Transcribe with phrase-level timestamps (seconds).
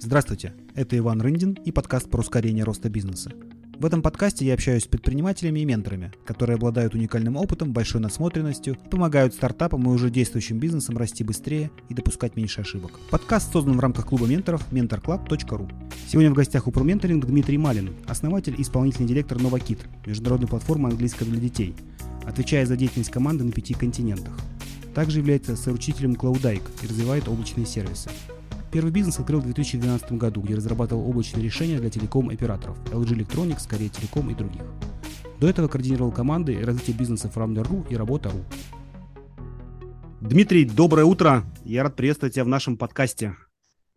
[0.00, 3.32] Здравствуйте, это Иван Рындин и подкаст про ускорение роста бизнеса.
[3.80, 8.76] В этом подкасте я общаюсь с предпринимателями и менторами, которые обладают уникальным опытом, большой насмотренностью
[8.92, 12.92] помогают стартапам и уже действующим бизнесам расти быстрее и допускать меньше ошибок.
[13.10, 15.68] Подкаст создан в рамках клуба менторов mentorclub.ru.
[16.06, 21.28] Сегодня в гостях у ProMentoring Дмитрий Малин, основатель и исполнительный директор NovaKit, международной платформы английского
[21.28, 21.74] для детей,
[22.24, 24.34] отвечая за деятельность команды на пяти континентах.
[24.94, 28.10] Также является соучителем Cloudike и развивает облачные сервисы.
[28.70, 33.90] Первый бизнес открыл в 2012 году, где разрабатывал облачные решения для телеком-операторов LG Electronics, Korea
[33.90, 34.62] Telecom и других.
[35.40, 38.44] До этого координировал команды развития бизнеса Framler.ru и Работа.ру.
[40.20, 41.44] Дмитрий, доброе утро.
[41.64, 43.36] Я рад приветствовать тебя в нашем подкасте.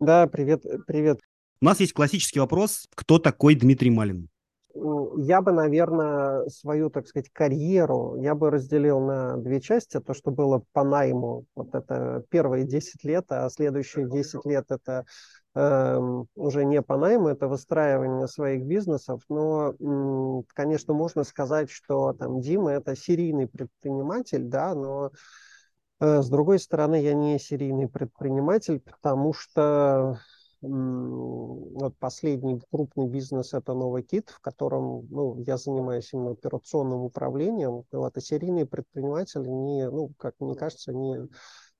[0.00, 1.20] Да, привет, привет.
[1.60, 2.88] У нас есть классический вопрос.
[2.94, 4.28] Кто такой Дмитрий Малин?
[4.74, 10.00] Я бы, наверное, свою, так сказать, карьеру я бы разделил на две части.
[10.00, 15.04] То, что было по найму, вот это первые 10 лет, а следующие 10 лет это
[15.54, 16.00] э,
[16.34, 19.22] уже не по найму, это выстраивание своих бизнесов.
[19.28, 19.74] Но,
[20.54, 25.10] конечно, можно сказать, что там Дима это серийный предприниматель, да, но
[26.00, 30.18] э, с другой стороны, я не серийный предприниматель, потому что
[30.62, 37.82] вот последний крупный бизнес– это Новый Кит, в котором ну, я занимаюсь именно операционным управлением.
[37.90, 41.28] Вот, и серийные предприниматели, не, ну, как мне кажется, не,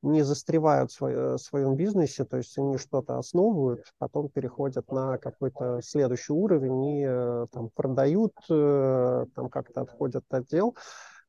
[0.02, 6.32] не застревают в своем бизнесе, то есть они что-то основывают, потом переходят на какой-то следующий
[6.32, 10.76] уровень и э, там, продают, э, там как-то отходят отдел.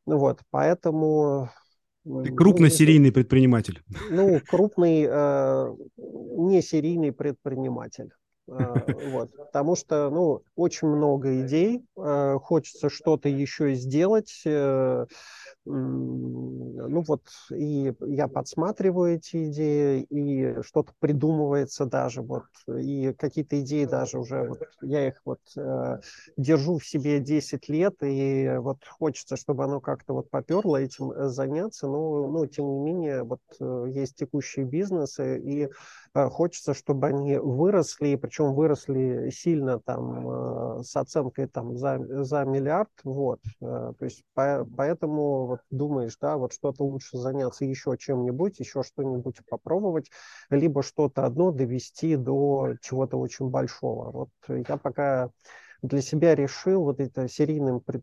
[0.05, 1.49] Вот, поэтому
[2.03, 3.81] ты крупный ну, серийный предприниматель.
[4.09, 8.11] Ну, крупный э, не серийный предприниматель.
[8.47, 8.73] Э,
[9.11, 15.05] вот, потому что, ну, очень много идей, э, хочется что-то еще сделать, э,
[15.65, 17.21] ну вот,
[17.55, 24.49] и я подсматриваю эти идеи, и что-то придумывается даже, вот, и какие-то идеи даже уже,
[24.49, 25.99] вот, я их вот э,
[26.35, 31.29] держу в себе 10 лет, и вот хочется, чтобы оно как-то вот поперло этим э,
[31.29, 35.69] заняться, но, ну, тем не менее, вот э, есть текущие бизнесы, и
[36.13, 42.43] э, хочется, чтобы они выросли, причем выросли сильно там э, с оценкой там за, за
[42.43, 47.95] миллиард, вот, э, то есть по, поэтому вот думаешь, да, вот что-то лучше заняться еще
[47.97, 50.09] чем-нибудь, еще что-нибудь попробовать,
[50.49, 54.11] либо что-то одно довести до чего-то очень большого.
[54.11, 54.29] Вот
[54.67, 55.29] я пока
[55.83, 57.99] для себя решил вот это серийным, э,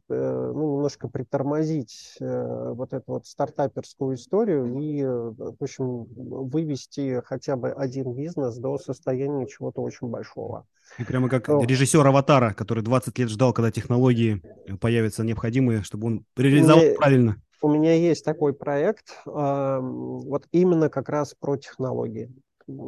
[0.54, 7.72] ну, немножко притормозить э, вот эту вот стартаперскую историю и, в общем, вывести хотя бы
[7.72, 10.66] один бизнес до состояния чего-то очень большого.
[10.98, 14.42] И прямо как ну, режиссер «Аватара», который 20 лет ждал, когда технологии
[14.80, 17.36] появятся необходимые, чтобы он реализовал мне, правильно.
[17.62, 22.30] У меня есть такой проект, вот именно как раз про технологии.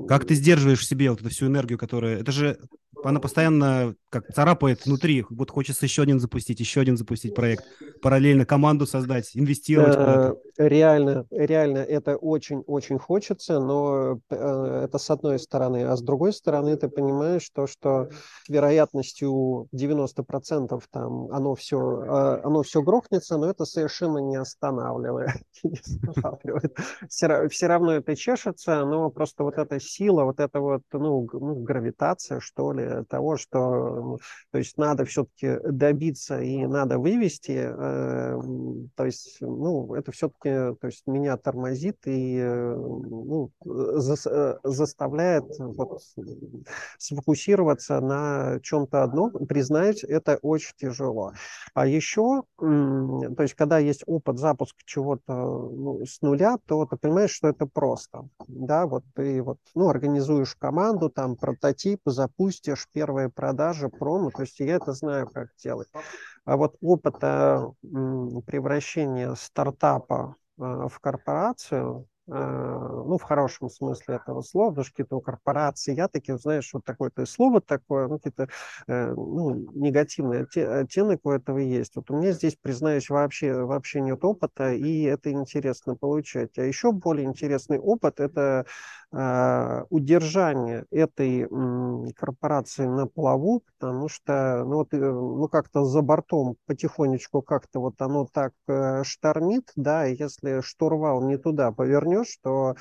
[0.08, 2.18] Как ты сдерживаешь в себе вот эту всю энергию, которая...
[2.18, 2.58] Это же
[3.04, 5.24] она постоянно как царапает внутри.
[5.28, 7.64] Вот хочется еще один запустить, еще один запустить проект,
[8.00, 9.94] параллельно команду создать, инвестировать.
[9.96, 15.84] Э, реально, реально это очень-очень хочется, но э, это с одной стороны.
[15.84, 18.08] А с другой стороны ты понимаешь, то, что
[18.48, 25.42] вероятностью 90% там оно все, э, оно все грохнется, но это совершенно не останавливает.
[27.08, 31.54] Все, все равно это чешется, но просто вот эта сила, вот эта вот ну, ну
[31.62, 34.18] гравитация, что ли, того, что
[34.50, 38.40] то есть надо все-таки добиться и надо вывести, э,
[38.94, 45.44] то есть, ну, это все-таки, то есть меня тормозит и э, ну, за, э, заставляет
[45.58, 46.02] вот,
[46.98, 51.32] сфокусироваться на чем-то одном, признать, это очень тяжело.
[51.74, 57.30] А еще, то есть, когда есть опыт запуска чего-то ну, с нуля, то ты понимаешь,
[57.30, 63.88] что это просто, да, вот ты вот, ну, организуешь команду, там, прототип, запустишь, первые продажи,
[63.88, 65.88] промо, то есть я это знаю, как делать.
[66.44, 67.72] А вот опыта
[68.46, 75.94] превращения стартапа а, в корпорацию, ну, в хорошем смысле этого слова, потому что какие-то корпорации,
[75.94, 78.48] я такие, знаешь, вот такое-то слово такое, ну, какие-то
[78.86, 81.96] э, ну, негативный оттенок у этого есть.
[81.96, 86.58] Вот у меня здесь, признаюсь, вообще, вообще нет опыта, и это интересно получать.
[86.58, 88.66] А еще более интересный опыт– это
[89.12, 96.02] э, удержание этой э, корпорации на плаву, потому что, ну, вот, э, ну, как-то за
[96.02, 102.28] бортом потихонечку как-то вот оно так э, штормит, да, если штурвал не туда повернет, поймешь,
[102.32, 102.74] что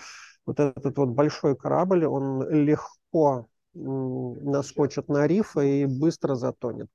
[0.46, 6.90] вот этот вот большой корабль, он легко наскочит на риф и быстро затонет.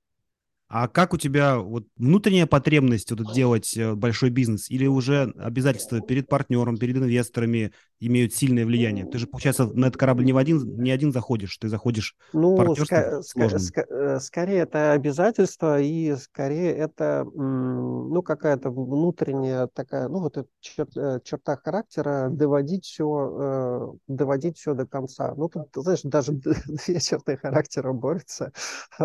[0.69, 6.01] А как у тебя вот внутренняя потребность вот делать э, большой бизнес или уже обязательства
[6.01, 9.07] перед партнером, перед инвесторами имеют сильное влияние?
[9.07, 12.73] Ты же, получается, на этот корабль не, в один, не один заходишь, ты заходишь ну,
[12.75, 20.21] ска- ска- ска- э, скорее это обязательство и скорее это ну, какая-то внутренняя такая, ну,
[20.21, 25.35] вот чер- э, черта характера доводить все, доводить все до конца.
[25.37, 26.33] Ну, тут, знаешь, даже
[26.67, 28.53] две черты характера борются,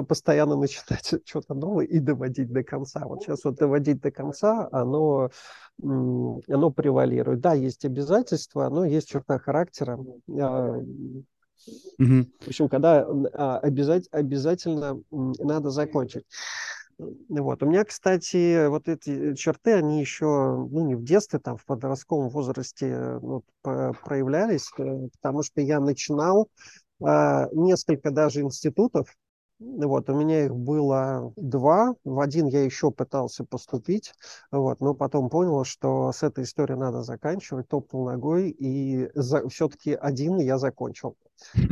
[0.07, 3.05] постоянно начинать что-то новое и доводить до конца.
[3.05, 5.29] Вот сейчас вот доводить до конца, оно,
[5.81, 7.41] оно превалирует.
[7.41, 9.97] Да, есть обязательства, но есть черта характера.
[9.97, 11.25] Угу.
[11.97, 16.23] В общем, когда а, обязать, обязательно надо закончить.
[17.29, 17.63] Вот.
[17.63, 22.29] У меня, кстати, вот эти черты, они еще, ну, не в детстве, там, в подростковом
[22.29, 26.49] возрасте ну, проявлялись, э, потому что я начинал
[27.03, 29.15] а, несколько даже институтов,
[29.61, 31.93] вот, у меня их было два.
[32.03, 34.13] В один я еще пытался поступить,
[34.51, 39.47] вот, но потом понял, что с этой историей надо заканчивать, топнул ногой, и за...
[39.49, 41.15] все-таки один я закончил.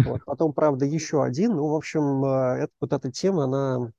[0.06, 0.24] Вот.
[0.26, 1.56] Потом, правда, еще один.
[1.56, 3.92] Ну, в общем, э, это, вот эта тема, она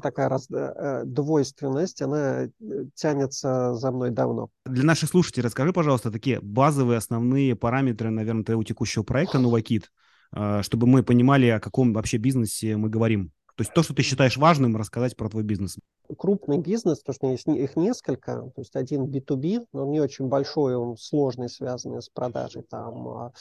[0.00, 2.48] такая раз, э, двойственность, она э,
[2.94, 4.50] тянется за мной давно.
[4.66, 10.07] Для наших слушателей расскажи, пожалуйста, такие базовые основные параметры, наверное, твоего текущего проекта «Новокит», а,
[10.32, 13.32] чтобы мы понимали, о каком вообще бизнесе мы говорим.
[13.58, 15.78] То есть то, что ты считаешь важным, рассказать про твой бизнес.
[16.16, 20.76] Крупный бизнес, то, что их несколько, то есть один B2B, но он не очень большой,
[20.76, 23.32] он сложный, связанный с продажей там а,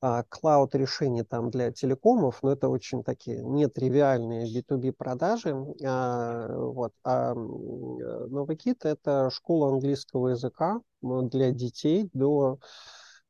[0.00, 5.54] а, клауд-решений там для телекомов, но это очень такие нетривиальные B2B продажи.
[5.84, 6.92] А, вот.
[7.04, 12.60] А Новокит– это школа английского языка для детей до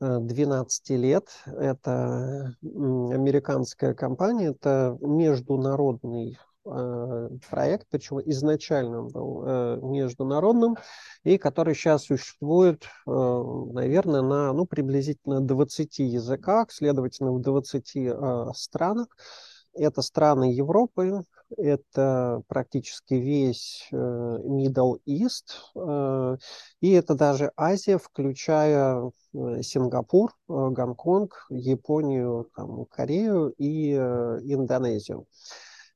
[0.00, 1.28] 12 э, лет.
[1.44, 10.76] Это американская компания, это международный э, проект, причем изначально он был э, международным,
[11.24, 19.08] и который сейчас существует, наверное, на ну, приблизительно 20 языках, следовательно, в 20 странах.
[19.76, 21.24] Это страны Европы,
[21.56, 26.36] это практически весь э, Middle East, э,
[26.80, 35.26] и это даже Азия, включая э, Сингапур, Гонконг, Японию, там, Корею и Индонезию.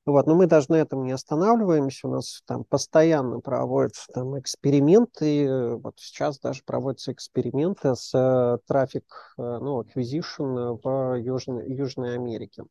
[0.06, 2.09] Вот, но мы даже на этом не останавливаемся.
[2.09, 5.76] У нас там постоянно проводятся там эксперименты.
[5.76, 12.65] Вот сейчас даже проводятся эксперименты с трафик, ну, acquisition в Южной, Южной Америке.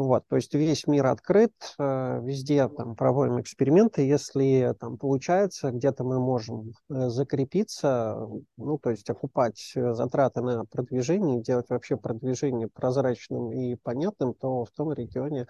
[0.00, 4.00] Вот, то есть весь мир открыт, э, везде там проводим эксперименты.
[4.00, 8.26] Если там получается, где-то мы можем э, закрепиться,
[8.56, 14.64] ну, то есть окупать э, затраты на продвижение, делать вообще продвижение прозрачным и понятным, то
[14.64, 15.46] в том регионе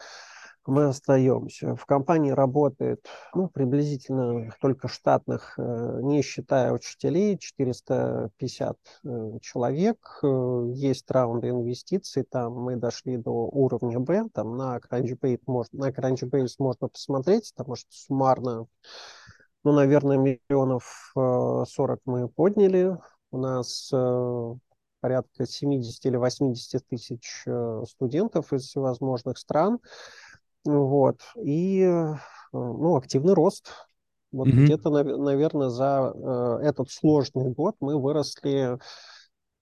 [0.70, 1.74] мы остаемся.
[1.74, 10.20] В компании работает ну, приблизительно только штатных, э, не считая учителей, 450 э, человек.
[10.22, 15.90] Э, есть раунды инвестиций, там мы дошли до уровня Б, там на Crunchbase можно, на
[15.90, 18.66] Crunchbase можно посмотреть, потому что суммарно,
[19.64, 22.96] ну, наверное, миллионов 40 мы подняли.
[23.32, 23.92] У нас
[25.00, 27.44] порядка 70 или 80 тысяч
[27.86, 29.78] студентов из всевозможных стран.
[30.64, 31.20] Вот.
[31.42, 32.14] И э,
[32.52, 33.72] ну, активный рост.
[34.32, 34.64] Вот mm-hmm.
[34.64, 38.74] где-то, наверное, за э, этот сложный год мы выросли.
[38.74, 38.78] Э,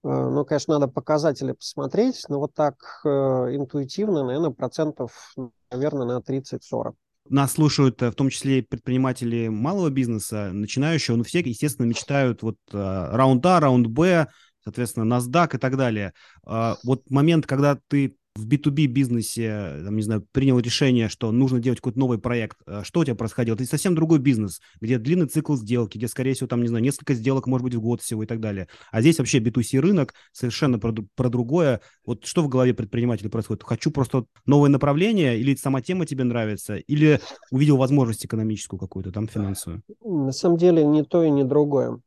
[0.03, 5.35] ну, конечно, надо показатели посмотреть, но вот так интуитивно, наверное, процентов,
[5.71, 6.95] наверное, на 30-40.
[7.31, 13.45] Нас слушают в том числе предприниматели малого бизнеса, начинающие, но все, естественно, мечтают вот раунд
[13.45, 14.29] А, раунд Б,
[14.65, 16.15] соответственно, NASDAQ и так далее.
[16.43, 21.81] Вот момент, когда ты в B2B бизнесе, там, не знаю, принял решение, что нужно делать
[21.81, 23.57] какой-то новый проект, э, что у тебя происходило?
[23.57, 27.15] Это совсем другой бизнес, где длинный цикл сделки, где, скорее всего, там, не знаю, несколько
[27.15, 28.69] сделок, может быть, в год всего и так далее.
[28.93, 31.81] А здесь вообще B2C рынок совершенно про, про другое.
[32.07, 33.65] Вот что в голове предпринимателя происходит?
[33.65, 39.27] Хочу просто новое направление, или сама тема тебе нравится, или увидел возможность экономическую какую-то, там,
[39.27, 39.83] финансовую?
[40.05, 42.01] На самом деле, не то и не другое.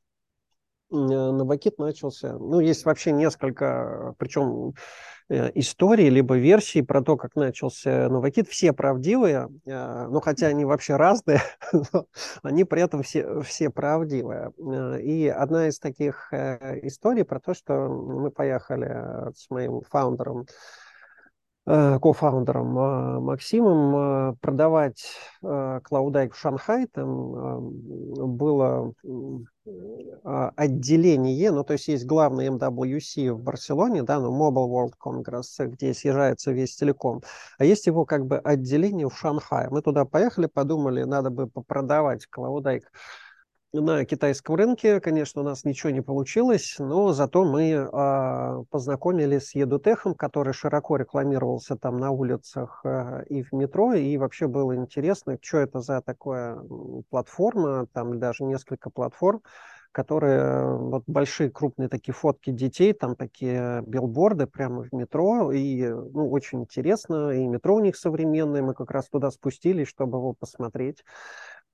[0.91, 5.20] Э, Новокит начался, ну, есть вообще несколько, причем Э,
[5.55, 10.95] истории, либо версии про то, как начался Новокит, все правдивые, э, ну хотя они вообще
[10.95, 11.41] разные,
[11.93, 12.05] но
[12.43, 14.51] они при этом все, все правдивые.
[14.57, 20.45] Э, и одна из таких историй про то, что мы поехали с моим фаундером Э,
[21.65, 23.96] кофаундером э, Максимом
[24.32, 25.03] э, продавать
[25.41, 26.88] Клаудайк в Шанхай.
[26.88, 27.72] Там
[28.38, 28.94] было
[30.56, 35.94] отделение, ну, то есть есть главный MWC в Барселоне, да, ну, Mobile World Congress, где
[35.94, 37.22] съезжается весь телеком,
[37.60, 39.70] а есть его как бы отделение в Шанхае.
[39.70, 42.91] Мы туда поехали, подумали, надо бы попродавать Клаудайк
[43.73, 49.55] на китайском рынке, конечно, у нас ничего не получилось, но зато мы э, познакомились с
[49.55, 55.37] Едутехом, который широко рекламировался там на улицах э, и в метро, и вообще было интересно,
[55.41, 56.59] что это за такая
[57.09, 59.41] платформа, там даже несколько платформ,
[59.91, 66.29] которые вот большие крупные такие фотки детей, там такие билборды прямо в метро, и ну,
[66.29, 71.03] очень интересно, и метро у них современное, мы как раз туда спустились, чтобы его посмотреть.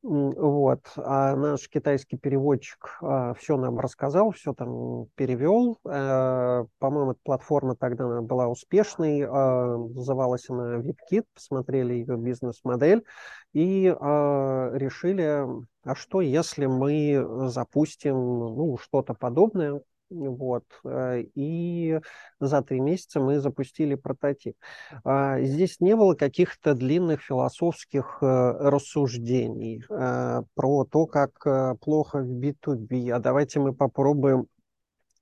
[0.09, 0.89] Вот.
[0.95, 5.79] А наш китайский переводчик а, все нам рассказал, все там перевел.
[5.85, 9.25] А, по-моему, эта платформа тогда была успешной.
[9.27, 11.25] А, называлась она VIPKit.
[11.33, 13.03] Посмотрели ее бизнес-модель
[13.51, 15.45] и а, решили,
[15.83, 20.63] а что если мы запустим ну, что-то подобное вот.
[20.83, 21.99] Э, и
[22.39, 24.55] за три месяца мы запустили прототип.
[25.03, 32.39] А, здесь не было каких-то длинных философских э, рассуждений э, про то, как плохо в
[32.39, 33.11] B2B.
[33.11, 34.47] А давайте мы попробуем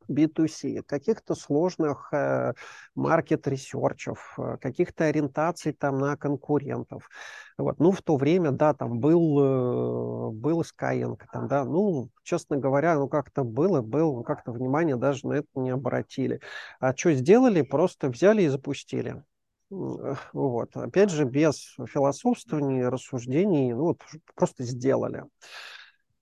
[0.10, 2.54] B2C, каких-то сложных э,
[2.96, 7.10] маркет-ресерчев, э, каких-то ориентаций там на конкурентов.
[7.58, 7.80] Вот.
[7.80, 12.96] Ну, в то время, да, там был, э, был Skyeng, там, да, ну, честно говоря,
[12.96, 16.42] ну, как-то было, было, как-то внимание даже на это не обратили.
[16.80, 17.62] А что сделали?
[17.62, 19.24] Просто взяли и запустили.
[19.70, 20.76] Вот.
[20.78, 24.02] Опять же, без философствований, рассуждений, ну, вот,
[24.36, 25.24] просто сделали.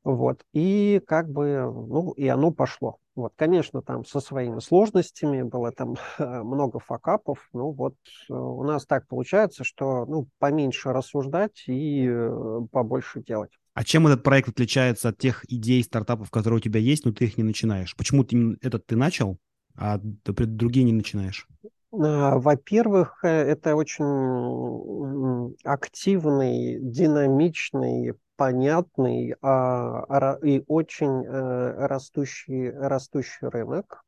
[0.03, 0.45] Вот.
[0.53, 2.99] И как бы, ну, и оно пошло.
[3.15, 7.47] Вот, конечно, там со своими сложностями было там много факапов.
[7.53, 7.95] Ну, вот
[8.29, 13.51] э, у нас так получается, что, ну, поменьше рассуждать и э, побольше делать.
[13.75, 17.25] А чем этот проект отличается от тех идей стартапов, которые у тебя есть, но ты
[17.25, 17.95] их не начинаешь?
[17.95, 19.37] Почему ты именно этот ты начал,
[19.75, 21.47] а другие не начинаешь?
[21.91, 34.03] А, во-первых, э, это очень активный, динамичный, понятный а, и очень э, растущий, растущий рынок.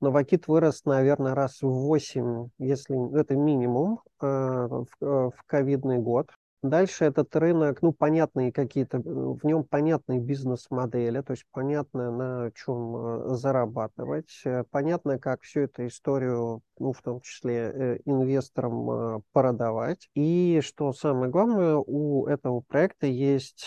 [0.00, 6.30] Новокит вырос, наверное, раз в 8, если это минимум, э, в, э, в ковидный год.
[6.64, 12.96] Дальше этот рынок, ну, понятные какие-то, в нем понятные бизнес-модели, то есть понятно, на чем
[12.96, 20.08] э, зарабатывать, э, понятно, как всю эту историю, ну, в том числе э, инвесторам продавать.
[20.14, 23.66] И что самое главное, у этого проекта есть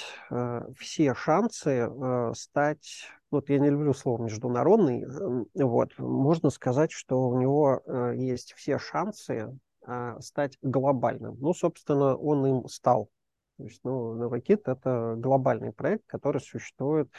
[0.76, 1.92] все шансы
[2.34, 5.06] стать вот я не люблю слово международный,
[5.54, 7.84] вот, можно сказать, что у него
[8.16, 9.54] есть все шансы
[9.88, 11.38] а, стать глобальным.
[11.40, 13.10] Ну, собственно, он им стал.
[13.58, 17.10] То есть, ну, Novakit– это глобальный проект, который существует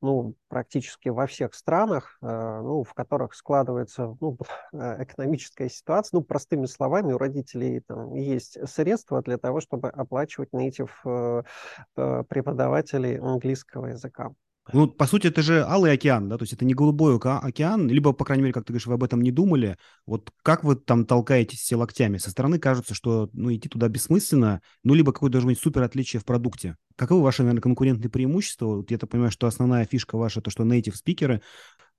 [0.00, 4.36] ну, практически во всех странах, э, ну, в которых складывается ну,
[4.72, 6.18] экономическая ситуация.
[6.18, 11.42] Ну, простыми словами, у родителей там, есть средства для того, чтобы оплачивать native э,
[11.96, 14.32] э, преподавателей английского языка.
[14.72, 18.12] Ну, по сути, это же Алый океан, да, то есть это не голубой океан, либо,
[18.12, 19.76] по крайней мере, как ты говоришь, вы об этом не думали.
[20.06, 22.18] Вот как вы там толкаетесь все локтями?
[22.18, 26.20] Со стороны кажется, что, ну, идти туда бессмысленно, ну, либо какое-то должно быть супер отличие
[26.20, 26.76] в продукте.
[26.96, 28.66] Каковы ваши, наверное, конкурентные преимущества?
[28.66, 31.42] Вот я так понимаю, что основная фишка ваша, то, что native спикеры.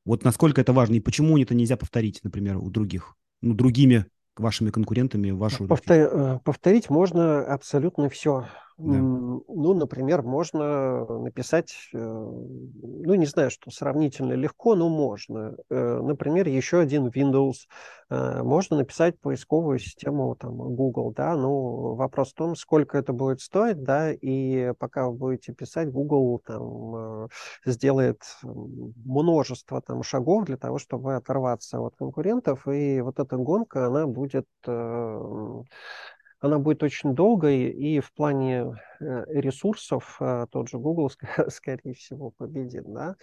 [0.06, 4.06] Вот насколько это важно и почему это нельзя повторить, например, у других, ну, другими
[4.40, 5.68] вашими конкурентами вашу...
[5.68, 5.98] Повтор...
[5.98, 8.48] Э, повторить можно абсолютно все.
[8.80, 8.94] Да.
[8.98, 15.58] Ну, например, можно написать, э, ну, не знаю, что сравнительно легко, но можно.
[15.70, 17.68] Э, например, еще один Windows.
[18.10, 23.42] Э, можно написать поисковую систему там, Google, да, ну, вопрос в том, сколько это будет
[23.42, 27.28] стоить, да, и пока вы будете писать, Google там
[27.66, 34.08] сделает множество там шагов для того, чтобы оторваться от конкурентов, и вот эта гонка, она
[34.08, 34.48] будет
[36.40, 41.12] она будет очень долгой, и в плане э, ресурсов э, тот же Google,
[41.50, 43.16] скорее всего, победит, да.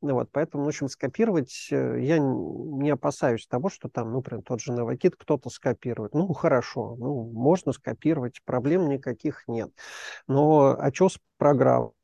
[0.00, 4.42] Ну вот, поэтому, в общем, скопировать э, я не опасаюсь того, что там, ну, прям
[4.42, 6.14] тот же Новокит кто-то скопирует.
[6.14, 9.70] Ну, хорошо, ну, можно скопировать, проблем никаких нет.
[10.26, 11.97] Но а что с программой?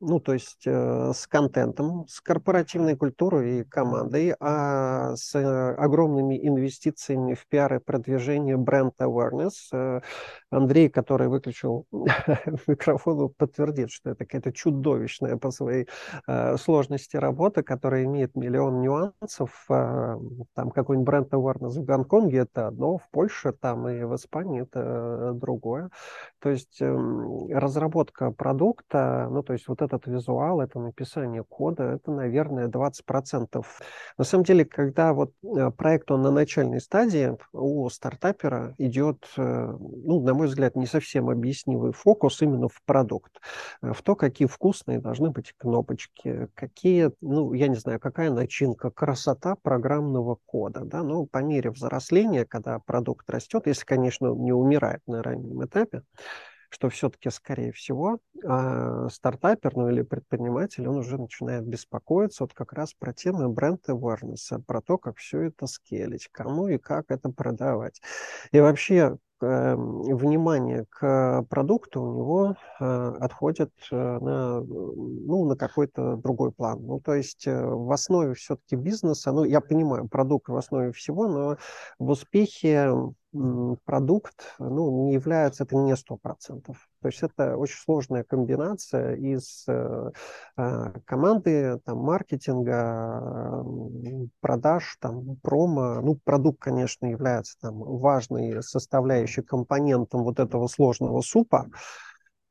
[0.00, 6.38] Ну, то есть э, с контентом, с корпоративной культурой и командой, а с э, огромными
[6.46, 9.52] инвестициями в пиар и продвижение бренд awareness.
[9.72, 10.00] Э,
[10.50, 11.86] Андрей, который выключил
[12.66, 15.88] микрофон, подтвердит, что это какая-то чудовищная по своей
[16.26, 19.64] э, сложности работа, которая имеет миллион нюансов.
[19.70, 20.16] Э,
[20.54, 25.32] там какой-нибудь бренд awareness в Гонконге это одно, в Польше там и в Испании это
[25.32, 25.88] другое.
[26.40, 26.96] То есть э,
[27.50, 33.64] разработка продукта, ну, то есть вот этот визуал, это написание кода, это, наверное, 20%.
[34.18, 39.40] На самом деле, когда вот э, проект, он на начальной стадии, у стартапера идет, э,
[39.40, 43.40] ну, на мой взгляд, не совсем объяснимый фокус именно в продукт,
[43.82, 48.90] э, в то, какие вкусные должны быть кнопочки, какие, ну, я не знаю, какая начинка,
[48.90, 55.00] красота программного кода, да, ну, по мере взросления, когда продукт растет, если, конечно, не умирает
[55.06, 56.02] на раннем этапе,
[56.70, 62.72] что все-таки, скорее всего, э, стартапер, ну или предприниматель, он уже начинает беспокоиться вот как
[62.72, 67.30] раз про темы бренд awareness, про то, как все это скелить, кому и как это
[67.30, 68.00] продавать.
[68.52, 76.16] И вообще, Эм, внимание к продукту у него э, отходит э, на, ну, на какой-то
[76.16, 76.86] другой план.
[76.86, 81.28] Ну, то есть э, в основе все-таки бизнеса, ну, я понимаю, продукт в основе всего,
[81.28, 81.58] но
[81.98, 82.94] в успехе
[83.84, 86.88] продукт ну, не является, это не сто процентов.
[87.02, 90.10] То есть это очень сложная комбинация из э,
[90.56, 93.64] а, команды, там, маркетинга,
[94.40, 96.00] продаж, там, промо.
[96.02, 101.66] Ну, продукт, конечно, является там, важной составляющей компонентом вот этого сложного супа.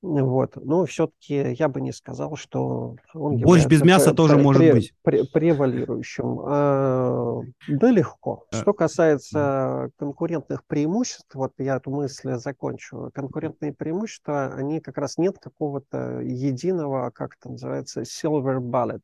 [0.05, 0.55] Вот.
[0.55, 4.71] Но все-таки я бы не сказал, что он Борщ без мяса пре- тоже пре- может
[4.71, 4.93] быть.
[5.03, 6.39] Пре- превалирующим.
[6.45, 8.45] А, да, легко.
[8.51, 8.55] А.
[8.55, 13.09] Что касается конкурентных преимуществ, вот я эту мысль закончу.
[13.13, 19.01] Конкурентные преимущества, они как раз нет какого-то единого, как это называется, silver bullet.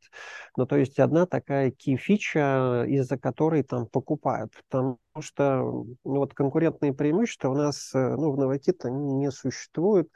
[0.56, 4.54] Ну, то есть одна такая key-фича, из-за которой там покупают.
[4.70, 10.10] Потому что ну, вот конкурентные преимущества у нас ну, в Новокит они не существуют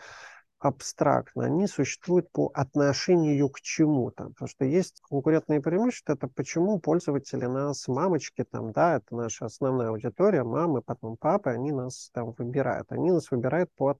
[0.68, 4.26] абстрактно, они существуют по отношению к чему-то.
[4.30, 9.90] Потому что есть конкурентные преимущества, это почему пользователи нас, мамочки, там, да, это наша основная
[9.90, 12.92] аудитория, мамы, потом папы, они нас там выбирают.
[12.92, 13.98] Они нас выбирают по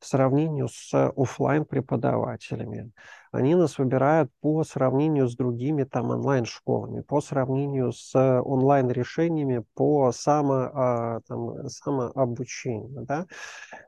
[0.00, 2.92] сравнению с офлайн преподавателями
[3.32, 10.54] они нас выбирают по сравнению с другими там онлайн-школами, по сравнению с онлайн-решениями по само,
[10.54, 13.04] а, там, самообучению.
[13.06, 13.26] Да?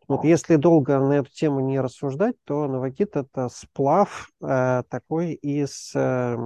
[0.08, 5.92] Вот если долго на эту тему не рассуждать, то Новокит– это сплав э, такой из
[5.94, 6.36] э,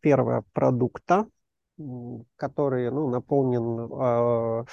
[0.00, 1.26] первого продукта,
[2.36, 4.64] который ну, наполнен э, а,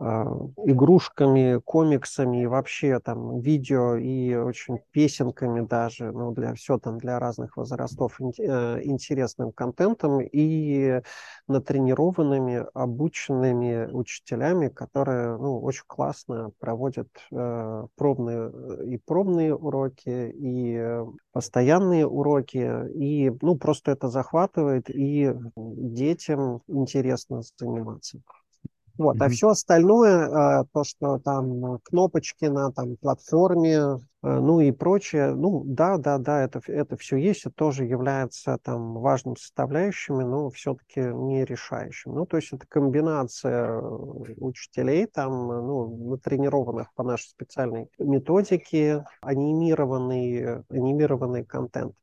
[0.00, 7.18] игрушками, комиксами и вообще там видео и очень песенками даже, ну, для все там для
[7.20, 11.00] разных возрастов э, интересным контентом и
[11.46, 21.04] натренированными, обученными учителями, которые, ну, очень классно проводят э, пробные э, и пробные уроки, и
[21.32, 28.20] постоянные уроки, и, ну, просто это захватывает, и детям интересно заниматься.
[28.96, 29.24] Вот, mm-hmm.
[29.24, 35.34] а все остальное, а, то, что там кнопочки на там платформе, а, ну и прочее,
[35.34, 40.48] ну да, да, да, это, это все есть, это тоже является там важным составляющими, но
[40.50, 42.14] все-таки не решающим.
[42.14, 51.44] Ну, то есть это комбинация учителей, там, ну, натренированных по нашей специальной методике, анимированный, анимированный
[51.44, 51.94] контент.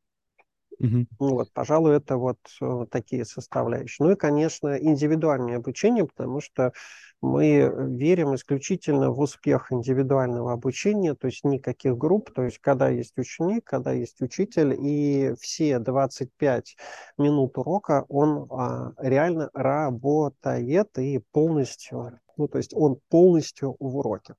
[0.80, 1.06] Угу.
[1.20, 4.08] Вот, пожалуй, это вот э, такие составляющие.
[4.08, 6.74] Ну и, конечно, индивидуальное обучение, потому что
[7.22, 13.18] мы верим исключительно в успех индивидуального обучения, то есть никаких групп, то есть когда есть
[13.20, 16.76] ученик, когда есть учитель, и все 25
[17.20, 24.34] минут урока он а, реально работает и полностью, ну то есть он полностью в уроке.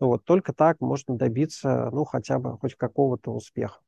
[0.00, 3.80] Вот, только так можно добиться, ну, хотя бы хоть какого-то успеха.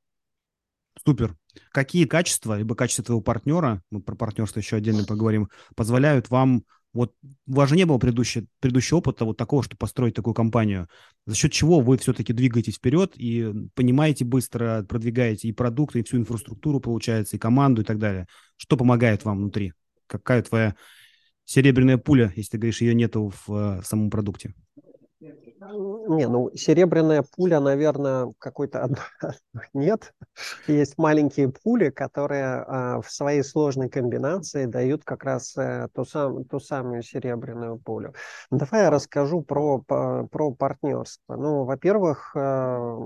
[1.07, 1.37] Супер.
[1.71, 7.15] Какие качества, либо качества твоего партнера, мы про партнерство еще отдельно поговорим, позволяют вам, вот
[7.47, 10.89] у вас же не было предыдущего, предыдущего опыта вот такого, чтобы построить такую компанию,
[11.27, 16.17] за счет чего вы все-таки двигаетесь вперед и понимаете быстро, продвигаете и продукты, и всю
[16.17, 18.27] инфраструктуру, получается, и команду и так далее.
[18.57, 19.75] Что помогает вам внутри?
[20.07, 20.75] Какая твоя
[21.45, 24.55] серебряная пуля, если ты говоришь, ее нету в, в самом продукте?
[25.21, 28.89] Не, ну, серебряная пуля, наверное, какой-то
[29.73, 30.13] нет.
[30.67, 36.45] Есть маленькие пули, которые а, в своей сложной комбинации дают как раз а, ту, сам,
[36.45, 38.13] ту самую серебряную пулю.
[38.51, 41.37] Давай я расскажу про, по, про партнерство.
[41.37, 42.99] Ну, во-первых, а,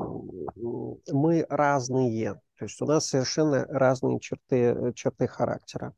[1.13, 2.41] мы разные.
[2.59, 5.95] То есть у нас совершенно разные черты, черты характера.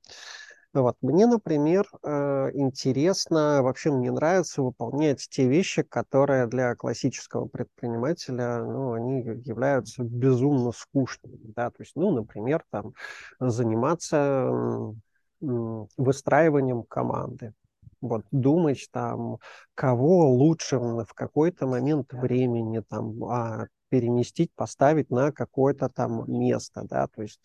[0.73, 0.97] Вот.
[1.01, 8.93] Мне, например, э, интересно, вообще мне нравится выполнять те вещи, которые для классического предпринимателя, ну,
[8.93, 12.95] они являются безумно скучными, да, то есть, ну, например, там,
[13.41, 14.49] заниматься
[15.41, 17.55] выстраиванием команды,
[18.01, 19.39] вот думать там,
[19.75, 27.07] кого лучше в какой-то момент времени там а, переместить, поставить на какое-то там место, да,
[27.09, 27.41] то есть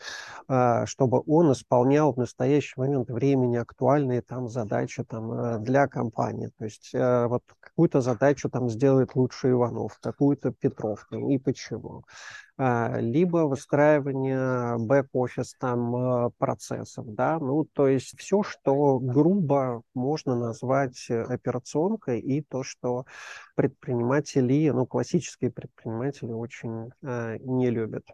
[0.48, 6.52] а, чтобы он исполнял в настоящий момент времени актуальные там задачи там э, для компании,
[6.58, 12.04] то есть э, вот какую-то задачу там сделает лучше Иванов, какую-то Петров, и почему.
[12.58, 20.36] А, либо выстраивание бэк-офис там э, процессов, да, ну, то есть все, что грубо можно
[20.36, 23.06] назвать операционкой, и то, что
[23.56, 28.06] предприниматели, ну, классические предприниматели очень э, не любят.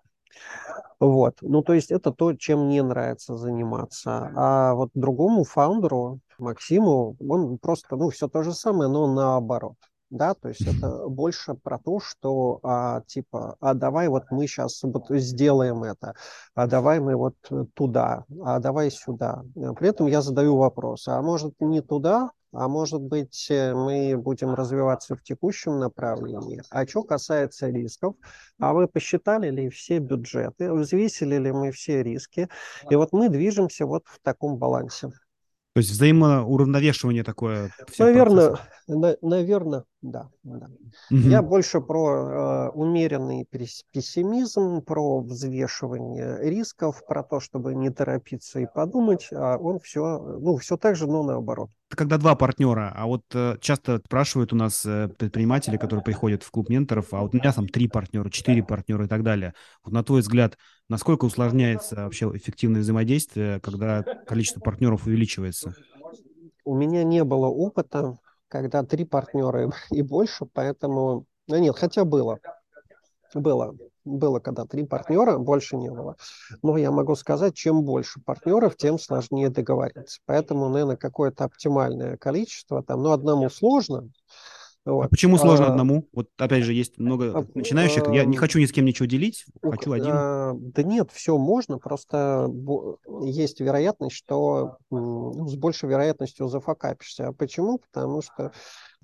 [0.99, 4.32] Вот, ну, то есть это то, чем мне нравится заниматься.
[4.36, 9.75] А вот другому фаундеру, Максиму, он просто, ну, все то же самое, но наоборот
[10.12, 14.84] да, то есть это больше про то, что а, типа, а давай вот мы сейчас
[14.84, 16.13] вот сделаем это,
[16.54, 17.36] а давай мы вот
[17.74, 19.43] туда, а давай сюда.
[19.56, 24.54] При этом я задаю вопрос, а может не туда, а может быть э, мы будем
[24.54, 26.62] развиваться в текущем направлении.
[26.69, 28.15] А что касается рисков,
[28.60, 32.50] а вы посчитали ли все бюджеты, взвесили ли мы все риски,
[32.89, 35.08] и вот мы движемся вот в таком балансе.
[35.74, 37.71] То есть взаимоуравновешивание такое.
[37.97, 40.29] Наверное, на, наверное, да.
[40.43, 40.67] да.
[41.11, 41.19] Угу.
[41.19, 48.65] Я больше про э, умеренный пессимизм, про взвешивание рисков, про то, чтобы не торопиться и
[48.65, 51.69] подумать, а он все, ну, все так же, но наоборот.
[51.89, 56.49] Когда два партнера, а вот э, часто спрашивают у нас э, предприниматели, которые приходят в
[56.49, 59.53] клуб менторов, а вот у меня там три партнера, четыре партнера и так далее.
[59.83, 60.57] Вот на твой взгляд,
[60.89, 65.75] насколько усложняется вообще эффективное взаимодействие, когда количество партнеров увеличивается?
[66.63, 68.17] У меня не было опыта,
[68.51, 71.25] когда три партнера и больше, поэтому...
[71.47, 72.39] Ну нет, хотя было.
[73.33, 73.75] Было.
[74.03, 76.17] Было, когда три партнера, больше не было.
[76.61, 80.19] Но я могу сказать, чем больше партнеров, тем сложнее договориться.
[80.25, 84.09] Поэтому, наверное, какое-то оптимальное количество, там, ну, одному сложно,
[84.85, 85.05] вот.
[85.05, 86.07] А почему сложно а, одному?
[86.11, 88.07] Вот опять же, есть много а, начинающих.
[88.11, 90.11] Я не хочу ни с кем ничего делить, хочу один.
[90.11, 92.49] А, да нет, все можно, просто
[93.23, 97.27] есть вероятность, что ну, с большей вероятностью зафакапишься.
[97.27, 97.77] А почему?
[97.77, 98.51] Потому что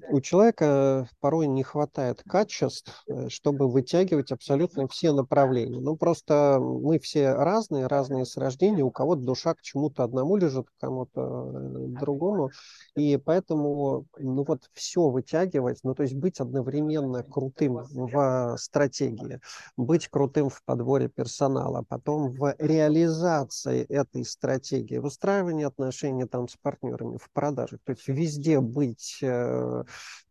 [0.09, 5.79] у человека порой не хватает качеств, э, чтобы вытягивать абсолютно все направления.
[5.79, 8.83] Ну, просто мы все разные, разные с рождения.
[8.83, 12.51] У кого-то душа к чему-то одному лежит, к кому-то э, другому.
[12.95, 19.39] И поэтому, ну вот, все вытягивать, ну, то есть быть одновременно крутым в стратегии,
[19.75, 27.17] быть крутым в подборе персонала, потом в реализации этой стратегии, выстраивании отношений там с партнерами,
[27.17, 27.79] в продаже.
[27.83, 29.83] То есть везде быть э,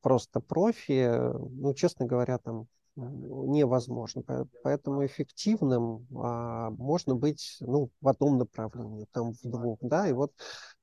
[0.02, 1.10] просто профи,
[1.50, 2.66] ну, честно говоря, там
[2.96, 4.22] невозможно.
[4.62, 9.78] Поэтому эффективным а, можно быть ну, в одном направлении, там в двух.
[9.82, 10.08] Да?
[10.08, 10.32] И вот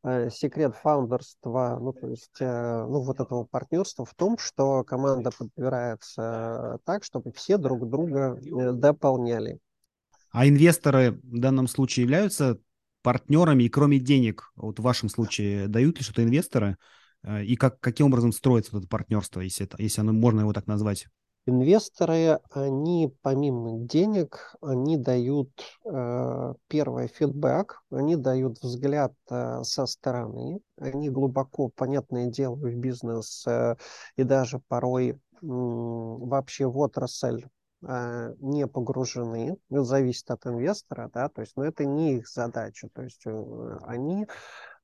[0.03, 5.31] э, секрет фаундерства, ну, то есть, э, ну, вот этого партнерства в том, что команда
[5.31, 9.59] подбирается так, чтобы все друг друга э, дополняли.
[10.31, 12.59] А инвесторы в данном случае являются
[13.01, 16.77] партнерами, и кроме денег, вот в вашем случае, дают ли что-то инвесторы?
[17.23, 20.67] Э, и как, каким образом строится это партнерство, если, это, если оно, можно его так
[20.67, 21.07] назвать?
[21.45, 25.49] Инвесторы, они помимо денег, они дают
[25.83, 33.43] э, первый фидбэк, они дают взгляд э, со стороны, они глубоко, понятное дело, в бизнес
[33.45, 33.75] э,
[34.15, 37.45] и даже порой э, вообще в отрасль
[37.85, 43.01] э, не погружены, зависит от инвестора, да, то есть, но это не их задача, то
[43.01, 44.27] есть э, они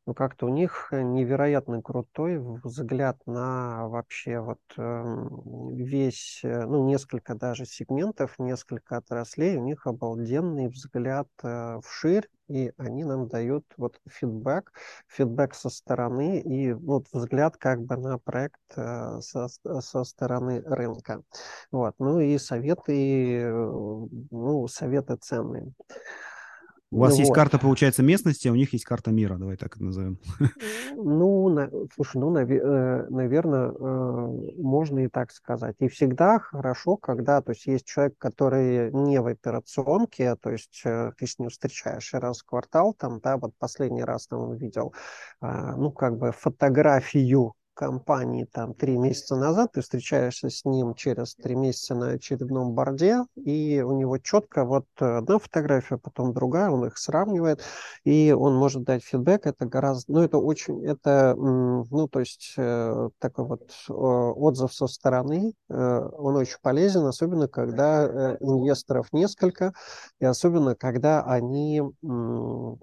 [0.09, 7.35] ну, как-то у них невероятно крутой взгляд на вообще вот эм, весь, э, ну, несколько
[7.35, 14.01] даже сегментов, несколько отраслей, у них обалденный взгляд э, вширь, и они нам дают вот
[14.09, 14.71] фидбэк,
[15.09, 21.21] фидбэк со стороны и вот взгляд как бы на проект э, со, со стороны рынка.
[21.71, 21.93] Вот.
[21.99, 25.71] Ну и советы, ну, советы ценные.
[26.91, 27.19] У вас вот.
[27.19, 30.19] есть карта, получается, местности, а у них есть карта мира, давай так это назовем.
[30.95, 35.75] Ну, на, слушай, ну, нав, э, наверное, э, можно и так сказать.
[35.79, 41.11] И всегда хорошо, когда, то есть, есть человек, который не в операционке, то есть, э,
[41.17, 44.93] ты с ним встречаешь раз в квартал, там, да, вот последний раз там он видел,
[45.41, 51.33] а, ну, как бы фотографию компании там три месяца назад, ты встречаешься с ним через
[51.35, 56.85] три месяца на очередном борде, и у него четко вот одна фотография, потом другая, он
[56.85, 57.61] их сравнивает,
[58.03, 63.09] и он может дать фидбэк, это гораздо, ну, это очень, это, ну, то есть э,
[63.17, 69.71] такой вот отзыв со стороны, э, он очень полезен, особенно когда э, инвесторов несколько,
[70.19, 71.81] и особенно когда они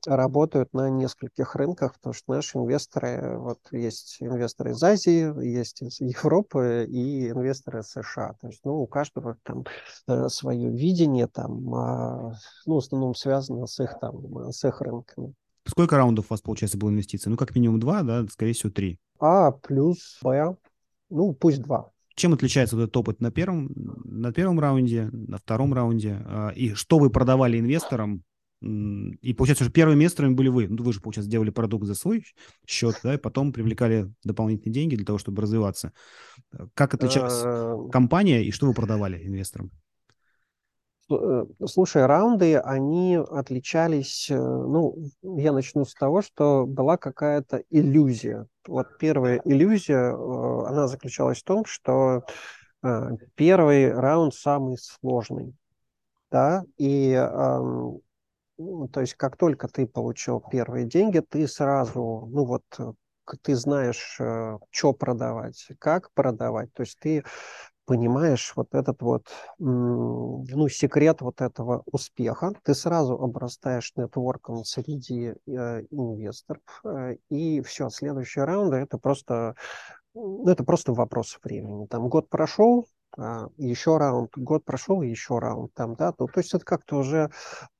[0.07, 6.01] работают на нескольких рынках, потому что наши инвесторы, вот есть инвесторы из Азии, есть из
[6.01, 8.35] Европы и инвесторы США.
[8.41, 9.65] То есть, ну, у каждого там
[10.09, 12.35] э, свое видение, там, а,
[12.67, 15.35] ну, в основном связано с их, там, с их рынками.
[15.67, 17.31] Сколько раундов у вас, получается, было инвестиций?
[17.31, 18.99] Ну, как минимум два, да, скорее всего, три.
[19.19, 20.57] А плюс Б,
[21.11, 21.91] ну, пусть два.
[22.15, 26.23] Чем отличается вот этот опыт на первом, на первом раунде, на втором раунде?
[26.25, 28.23] А, и что вы продавали инвесторам
[28.63, 30.67] и получается, что первыми инвесторами были вы.
[30.69, 32.25] Ну, вы же, получается, делали продукт за свой
[32.67, 35.93] счет, да, и потом привлекали дополнительные деньги для того, чтобы развиваться.
[36.75, 39.71] Как отличалась а, компания и что вы продавали инвесторам?
[41.11, 48.47] Э, слушай, раунды, они отличались, э, ну, я начну с того, что была какая-то иллюзия.
[48.67, 52.23] Вот первая иллюзия, э, она заключалась в том, что
[53.35, 55.57] первый раунд самый сложный,
[56.31, 58.01] да, и ну,
[58.57, 62.93] то есть как только ты получил первые деньги, ты сразу, ну вот, э,
[63.43, 66.73] ты знаешь, э, что продавать, как продавать.
[66.73, 67.25] То есть ты
[67.87, 72.53] понимаешь вот этот вот, ну, секрет вот этого успеха.
[72.65, 76.63] Ты сразу обрастаешь нетворком среди э, инвесторов.
[76.85, 79.55] Э, и все, следующий раунд это просто,
[80.15, 81.87] ну, это просто вопрос времени.
[81.87, 82.89] Там год прошел,
[83.57, 87.31] еще раунд, год прошел, еще раунд там, да, то, то есть это как-то уже,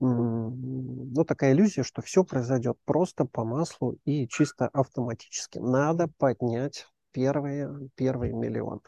[0.01, 5.59] ну, такая иллюзия, что все произойдет просто по маслу и чисто автоматически.
[5.59, 8.81] Надо поднять первый, первый миллион.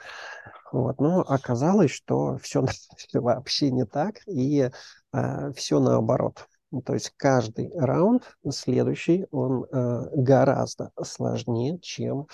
[0.72, 1.00] Вот.
[1.00, 2.64] Но оказалось, что все
[3.14, 4.70] вообще не так, и э,
[5.12, 6.46] а, все наоборот.
[6.84, 12.26] То есть каждый раунд следующий, он э, гораздо сложнее, чем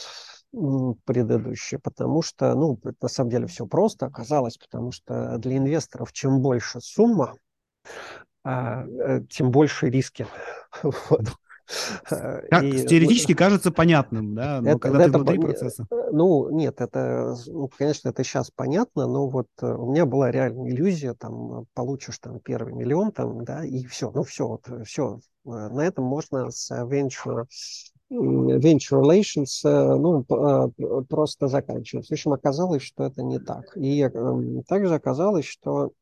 [1.05, 6.41] предыдущие, потому что, ну, на самом деле все просто оказалось, потому что для инвесторов чем
[6.41, 7.37] больше сумма,
[8.45, 10.27] а, э, тем больше риски.
[10.83, 11.29] Вот.
[12.05, 15.87] Как, и, теоретически ну, кажется понятным, да, но это, когда это, ты внутри процесса.
[15.91, 20.31] Э, ну, нет, это, ну, конечно, это сейчас понятно, но вот э, у меня была
[20.31, 25.21] реальная иллюзия, там, получишь там первый миллион, там, да, и все, ну, все, вот, все,
[25.45, 27.47] на этом можно с venture
[28.11, 30.69] venture relations ну, а,
[31.09, 32.09] просто заканчивать.
[32.09, 33.77] В общем, оказалось, что это не так.
[33.77, 35.93] И эм, также оказалось, что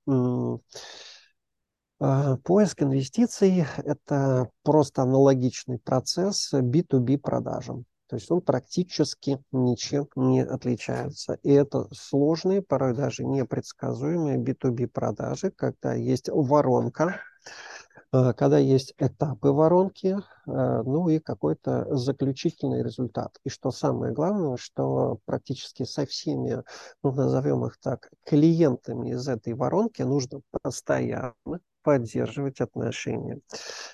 [2.00, 7.84] а, поиск инвестиций– это просто аналогичный процесс B2B продажам.
[8.08, 11.38] То есть он практически ничем не отличается.
[11.42, 17.81] И это сложные, порой даже непредсказуемые B2B продажи, когда есть воронка, Э,
[18.12, 23.38] когда есть этапы воронки, э, ну и какой-то заключительный результат.
[23.44, 26.62] И что самое главное, что практически со всеми,
[27.02, 33.40] ну назовем их так, клиентами из этой воронки нужно постоянно поддерживать отношения.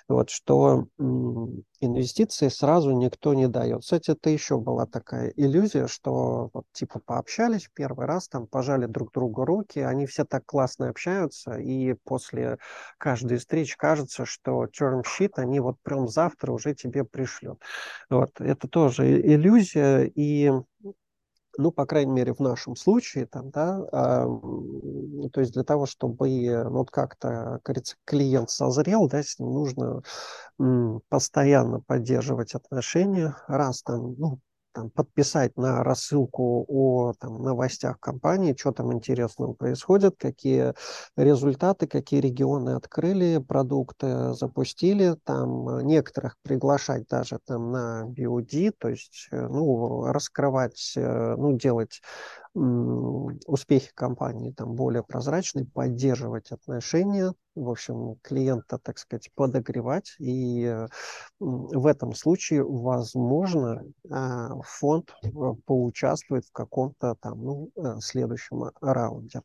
[0.09, 3.83] Вот, что инвестиции сразу никто не дает.
[3.83, 9.13] Кстати, это еще была такая иллюзия, что вот типа пообщались первый раз, там пожали друг
[9.13, 12.59] другу руки, они все так классно общаются, и после
[12.99, 17.61] каждой встречи кажется, что term sheet они вот прям завтра уже тебе пришлют.
[18.11, 20.53] Вот, это тоже иллюзия, и
[21.59, 24.27] ну, по крайней мере, в нашем случае, там, да, а,
[25.33, 30.03] то есть для того, чтобы вот как-то, говорится, клиент созрел, да, с ним нужно
[30.61, 34.41] м, постоянно поддерживать отношения, раз там, ну,
[34.79, 40.73] там, подписать на рассылку о там, новостях компании, что там интересного происходит, какие
[41.17, 49.27] результаты, какие регионы открыли, продукты запустили, там некоторых приглашать даже там на BUD, то есть
[49.33, 52.01] э, ну, раскрывать, э, ну, делать
[52.55, 60.15] успехи компании там более прозрачны, поддерживать отношения, в общем, клиента, так сказать, подогревать.
[60.19, 60.87] И э,
[61.41, 65.29] в этом случае, возможно, а, фонд э,
[65.67, 69.43] поучаствует в каком-то там, ну, э, следующем раунде.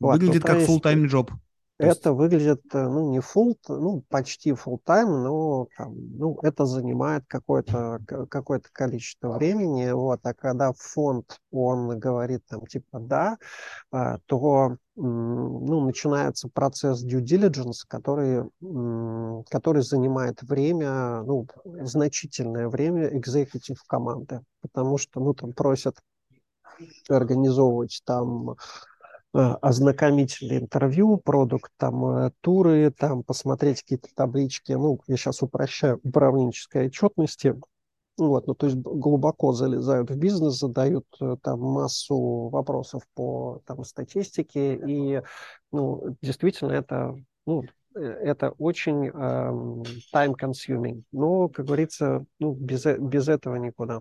[0.00, 1.30] Выглядит вот, как full-time job.
[1.78, 2.06] Это есть...
[2.06, 8.00] выглядит, э, ну, не full, ну, почти full time, но там, ну, это занимает какое-то
[8.30, 13.36] какое количество времени, вот, а когда фонд, он говорит там, типа, да,
[13.90, 18.44] а, то, ну, начинается процесс due diligence, который,
[19.50, 25.98] который занимает время, ну, значительное время экзекутив команды, потому что, ну, там просят
[27.08, 28.56] организовывать там
[29.36, 36.00] Э, ознакомительные интервью, продукт, там, э, туры, там, посмотреть какие-то таблички, ну, я сейчас упрощаю,
[36.02, 37.54] управленческой отчетности,
[38.16, 43.84] вот, ну, то есть глубоко залезают в бизнес, задают э, там массу вопросов по там,
[43.84, 45.20] статистике, и,
[45.70, 49.10] ну, действительно, это, ну, это очень э,
[50.14, 54.00] time-consuming, но, как говорится, ну, без, без этого никуда.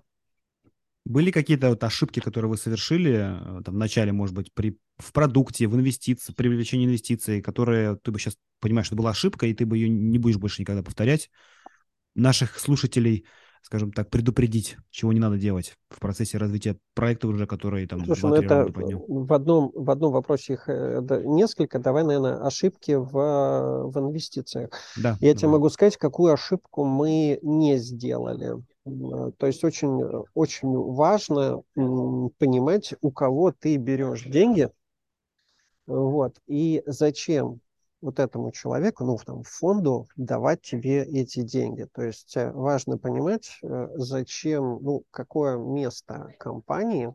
[1.06, 5.14] Были какие-то вот ошибки, которые вы совершили э, там, в начале, может быть, при, в
[5.14, 9.54] продукте, в инвестиции, при привлечении инвестиций, которые ты бы сейчас понимаешь, что была ошибка, и
[9.54, 11.30] ты бы ее не будешь больше никогда повторять?
[12.16, 13.26] Наших слушателей,
[13.62, 18.26] скажем так, предупредить, чего не надо делать в процессе развития проекта уже, который там Слушай,
[18.26, 18.68] ну это
[19.08, 21.78] в одном, в одном вопросе их э, несколько.
[21.78, 24.72] Давай, наверное, ошибки в, в инвестициях.
[24.98, 25.36] Да, Я давай.
[25.36, 28.56] тебе могу сказать, какую ошибку мы не сделали.
[28.86, 30.02] Э, то есть очень,
[30.34, 34.70] очень важно понимать, у кого ты берешь деньги,
[35.88, 37.62] вот, и зачем
[38.02, 41.88] вот этому человеку, ну, там, фонду давать тебе эти деньги.
[41.92, 47.14] То есть э, важно понимать, э, зачем, ну, какое место компании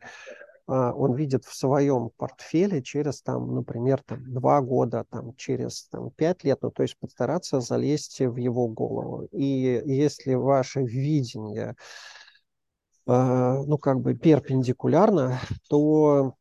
[0.70, 6.44] он видит в своем портфеле через, там, например, там, два года, там, через там, пять
[6.44, 9.28] лет, ну, то есть постараться залезть в его голову.
[9.32, 11.74] И если ваше видение,
[13.06, 16.34] а, ну, как бы перпендикулярно, то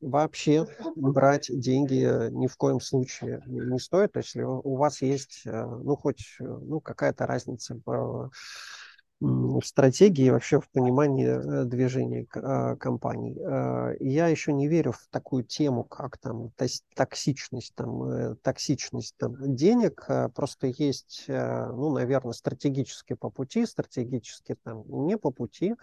[0.00, 4.12] вообще брать деньги ни в коем случае не стоит.
[4.12, 7.74] То есть если у вас есть, э, ну, хоть ну, какая-то разница
[9.20, 13.36] в стратегии, вообще в понимании э, движения а, компаний.
[13.40, 16.50] А, я еще не верю в такую тему, как там
[16.94, 20.04] токсичность, там, э, токсичность там, денег.
[20.08, 25.74] А, просто есть, ну, наверное, стратегически по пути, стратегически там не по пути.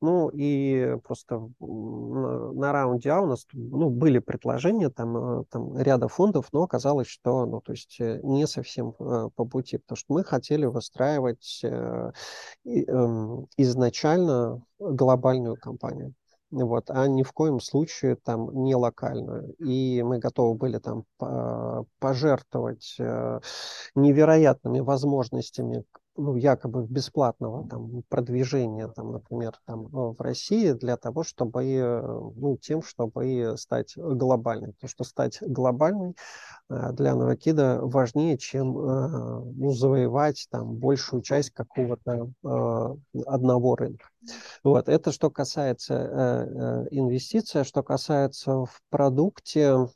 [0.00, 6.48] Ну и просто на раунде А у нас ну, были предложения там, там ряда фондов,
[6.52, 11.64] но оказалось, что ну, то есть не совсем по пути, потому что мы хотели выстраивать
[12.64, 16.14] Эм, изначально глобальную компанию.
[16.50, 19.54] Вот, а ни в коем случае там не локальную.
[19.58, 21.04] И мы готовы были там
[21.98, 23.40] пожертвовать э,
[23.94, 25.84] невероятными возможностями
[26.16, 32.02] ну, якобы бесплатного там, продвижения, там, например, там, э, в России для того, чтобы, э,
[32.36, 34.72] ну, тем, чтобы стать глобальной.
[34.72, 36.16] Потому что стать глобальной
[36.68, 42.30] э, для Новокида важнее, чем ну, завоевать там, большую часть какого-то
[43.26, 44.06] одного рынка.
[44.64, 44.88] Вот.
[44.88, 49.86] Это что касается инвестиций, а что касается в продукте, Э,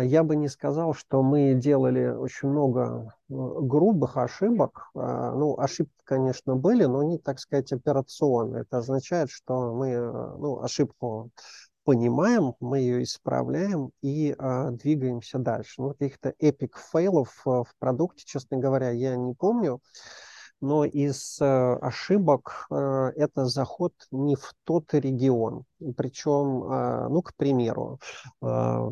[0.00, 4.90] я бы не сказал, что мы делали очень много э, грубых ошибок.
[4.94, 8.62] Э, ну, ошибки, конечно, были, но они, так сказать, операционные.
[8.62, 9.96] Это означает, что мы
[10.38, 11.30] ну, ошибку
[11.84, 15.82] понимаем, мы ее исправляем и а, двигаемся дальше.
[15.82, 19.80] Ну, каких-то эпик фейлов в продукте, честно говоря, я не помню
[20.62, 25.64] но из э, ошибок э, это заход не в тот регион.
[25.96, 27.98] Причем, э, ну, к примеру,
[28.40, 28.88] э,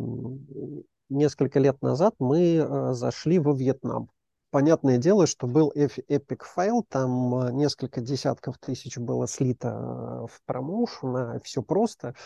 [1.08, 4.10] несколько лет назад мы зашли во Вьетнам.
[4.50, 11.40] Понятное дело, что был эпик файл, там несколько десятков тысяч было слито в промоушен, а
[11.44, 12.16] все просто.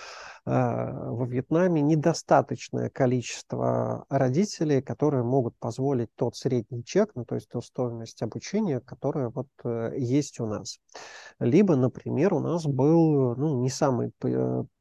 [0.46, 7.48] Э, во Вьетнаме недостаточное количество родителей, которые могут позволить тот средний чек, ну, то есть
[7.48, 9.48] ту стоимость обучения, которая вот
[9.96, 10.78] есть у нас.
[11.38, 14.12] Либо, например, у нас был ну, не самый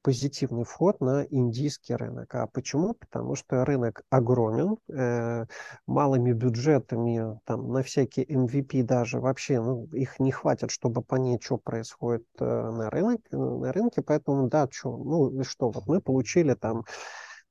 [0.04, 2.36] позитивный вход на индийский рынок.
[2.36, 2.94] А почему?
[2.94, 5.46] Потому что рынок огромен, э,
[5.88, 11.58] малыми бюджетами, там, на всякие MVP даже вообще, ну, их не хватит, чтобы понять, что
[11.58, 16.84] происходит э, на, рынок, на рынке, поэтому, да, что, ну, что, вот мы получили там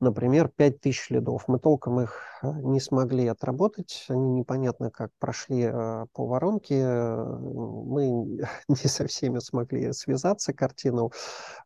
[0.01, 1.45] например, 5000 лидов.
[1.47, 8.41] Мы толком их э, не смогли отработать, они непонятно как прошли э, по воронке, мы
[8.69, 11.13] не со всеми смогли связаться, картину,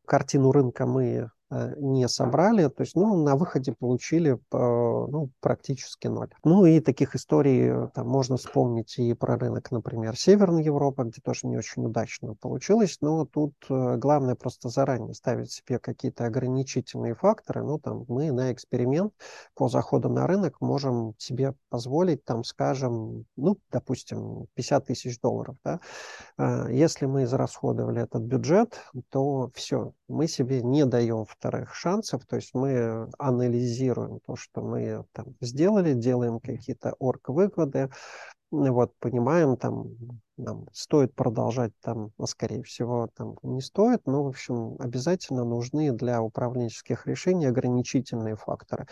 [0.05, 6.31] картину рынка мы не собрали, то есть, ну, на выходе получили, э, ну, практически ноль.
[6.43, 11.21] Ну, и таких историй э, там можно вспомнить и про рынок, например, Северной Европы, где
[11.21, 17.63] тоже не очень удачно получилось, но тут главное просто заранее ставить себе какие-то ограничительные факторы,
[17.63, 19.13] ну, там, мы на эксперимент
[19.55, 25.81] по заходу на рынок можем себе позволить, там, скажем, ну, допустим, 50 тысяч долларов, да,
[26.71, 28.81] если мы израсходовали этот бюджет,
[29.11, 35.05] то все, мы себе не даем вторых шансов, то есть мы анализируем то, что мы
[35.12, 37.90] там сделали, делаем какие-то орг-выводы,
[38.51, 39.88] вот, понимаем, там,
[40.37, 45.92] нам стоит продолжать, там, а скорее всего, там, не стоит, но, в общем, обязательно нужны
[45.92, 48.87] для управленческих решений ограничительные факторы.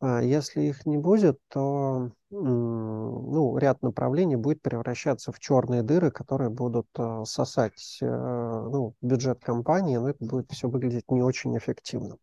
[0.00, 6.50] А если их не будет, то ну, ряд направлений будет превращаться в черные дыры, которые
[6.50, 12.16] будут э, сосать э, ну, бюджет компании, но это будет все выглядеть не очень эффективно.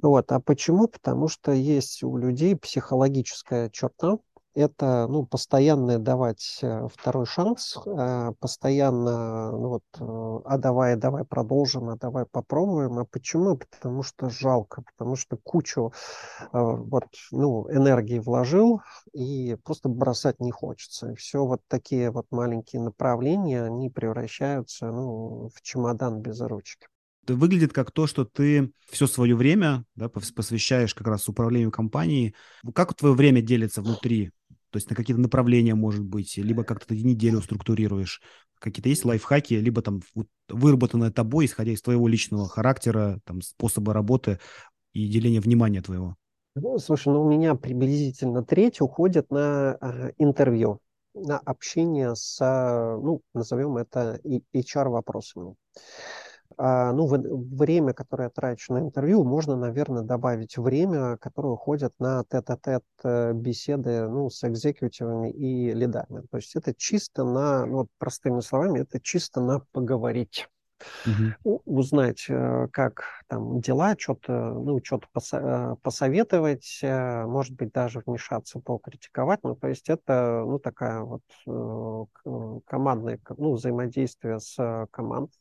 [0.00, 0.30] Вот.
[0.30, 0.86] А почему?
[0.86, 4.18] Потому что есть у людей психологическая черта,
[4.54, 11.24] это ну, постоянно давать э, второй шанс, э, постоянно, ну вот, э, а давай, давай
[11.24, 12.98] продолжим, а давай попробуем.
[12.98, 13.56] А почему?
[13.56, 15.92] Потому что жалко, потому что кучу
[16.52, 18.80] вот, ну, энергии вложил
[19.12, 21.12] и просто бросать не хочется.
[21.12, 26.86] И все вот такие вот маленькие направления, они превращаются ну, в чемодан без ручки
[27.34, 32.34] выглядит как то, что ты все свое время да, посвящаешь как раз управлению компанией.
[32.74, 34.32] Как твое время делится внутри
[34.70, 38.20] то есть на какие-то направления, может быть, либо как-то ты неделю структурируешь.
[38.58, 40.00] Какие-то есть лайфхаки, либо там
[40.48, 44.40] выработанное тобой, исходя из твоего личного характера, там, способа работы
[44.92, 46.16] и деления внимания твоего?
[46.54, 50.80] Ну, слушай, ну у меня приблизительно треть уходит на э, интервью,
[51.14, 55.54] на общение с, ну, назовем это HR-вопросами.
[56.56, 62.24] А, ну, время, которое я трачу на интервью, можно, наверное, добавить время, которое уходит на
[62.24, 66.22] тет-а-тет э, беседы ну, с экзекутивами и лидами.
[66.30, 70.48] То есть это чисто на, ну, вот простыми словами, это чисто на поговорить.
[71.44, 71.62] Угу.
[71.64, 75.00] Узнать, э, как там дела, что-то ну, что
[75.32, 79.40] э, посоветовать, может быть, даже вмешаться, покритиковать.
[79.42, 81.22] Ну, то есть это ну, такая вот
[82.64, 85.38] командное ну, взаимодействие с командой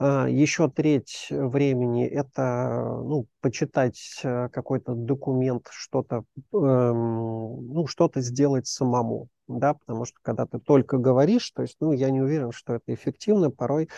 [0.00, 6.22] Еще треть времени это ну, почитать э, какой-то документ, что-то
[6.52, 9.28] эм, ну, что-то сделать самому.
[9.48, 12.94] Да, потому что когда ты только говоришь, то есть, ну, я не уверен, что это
[12.94, 13.50] эффективно.
[13.50, 13.88] Порой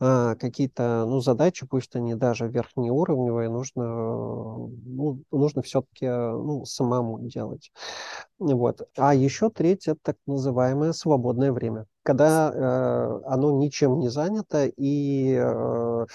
[0.00, 7.70] э, какие-то, ну, задачи, пусть они даже верхнеуровневые, нужно, ну, нужно все-таки, ну, самому делать.
[8.38, 8.88] Вот.
[8.96, 15.34] А еще треть это так называемое свободное время когда э, оно ничем не занято, и
[15.34, 16.06] э,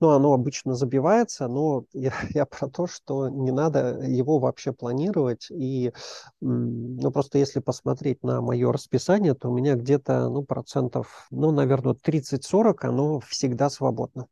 [0.00, 5.48] ну, оно обычно забивается, но я, я про то, что не надо его вообще планировать.
[5.50, 5.92] И
[6.40, 11.94] ну, просто если посмотреть на мое расписание, то у меня где-то ну, процентов, ну, наверное,
[11.94, 14.26] 30-40 оно всегда свободно.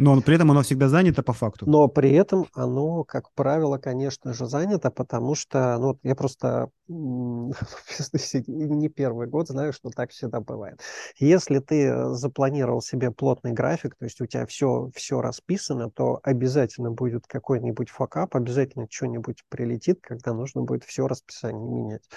[0.00, 1.68] Но при этом оно всегда занято по факту.
[1.68, 8.88] Но при этом оно, как правило, конечно же, занято, потому что, ну, я просто не
[8.88, 10.80] первый год знаю, что так всегда бывает.
[11.18, 16.90] Если ты запланировал себе плотный график, то есть у тебя все, все расписано, то обязательно
[16.90, 22.08] будет какой-нибудь факап, обязательно что-нибудь прилетит, когда нужно будет все расписание менять.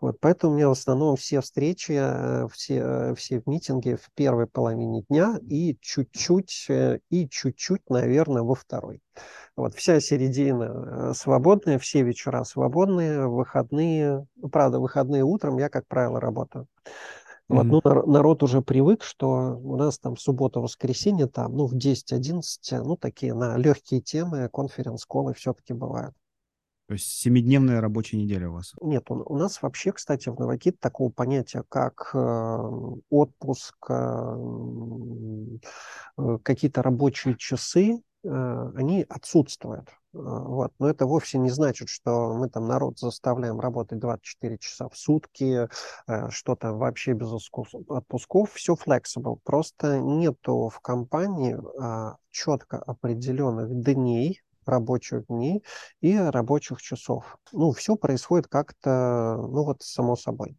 [0.00, 4.46] Вот, поэтому у меня в основном все встречи, э, все, э, все митинги в первой
[4.46, 9.00] половине дня и чуть-чуть, э, и чуть-чуть, наверное, во второй.
[9.56, 14.26] Вот вся середина э, свободная, все вечера свободные, выходные.
[14.36, 16.66] Ну, правда, выходные утром я, как правило, работаю.
[17.48, 17.80] Вот, mm-hmm.
[17.84, 22.40] ну, народ уже привык, что у нас там суббота-воскресенье, там, ну, в 10-11,
[22.82, 26.14] ну, такие на легкие темы, конференц-колы все-таки бывают.
[26.92, 28.74] То есть семидневная рабочая неделя у вас?
[28.82, 32.58] Нет, у, у нас вообще, кстати, в Новокит такого понятия, как э,
[33.08, 34.36] отпуск, э,
[36.18, 39.88] э, какие-то рабочие часы, э, они отсутствуют.
[39.88, 40.74] Э, вот.
[40.78, 45.70] Но это вовсе не значит, что мы там народ заставляем работать 24 часа в сутки,
[46.06, 47.32] э, что-то вообще без
[47.88, 48.52] отпусков.
[48.52, 49.38] Все flexible.
[49.44, 55.64] Просто нету в компании а, четко определенных дней, рабочих дней
[56.00, 57.38] и рабочих часов.
[57.52, 60.56] Ну, все происходит как-то, ну вот, само собой.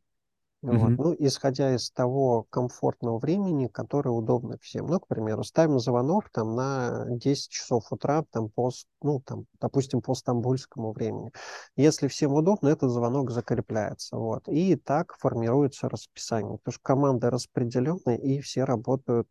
[0.64, 0.78] Mm-hmm.
[0.78, 0.89] Вот.
[0.97, 4.86] Ну, исходя из того комфортного времени, которое удобно всем.
[4.88, 10.01] Ну, к примеру, ставим звонок там на 10 часов утра, там по, ну, там, допустим,
[10.01, 11.34] по стамбульскому времени.
[11.76, 14.16] Если всем удобно, этот звонок закрепляется.
[14.16, 14.47] Вот.
[14.47, 16.58] И так формируется расписание.
[16.60, 19.28] Потому что команда распределенная, и все работают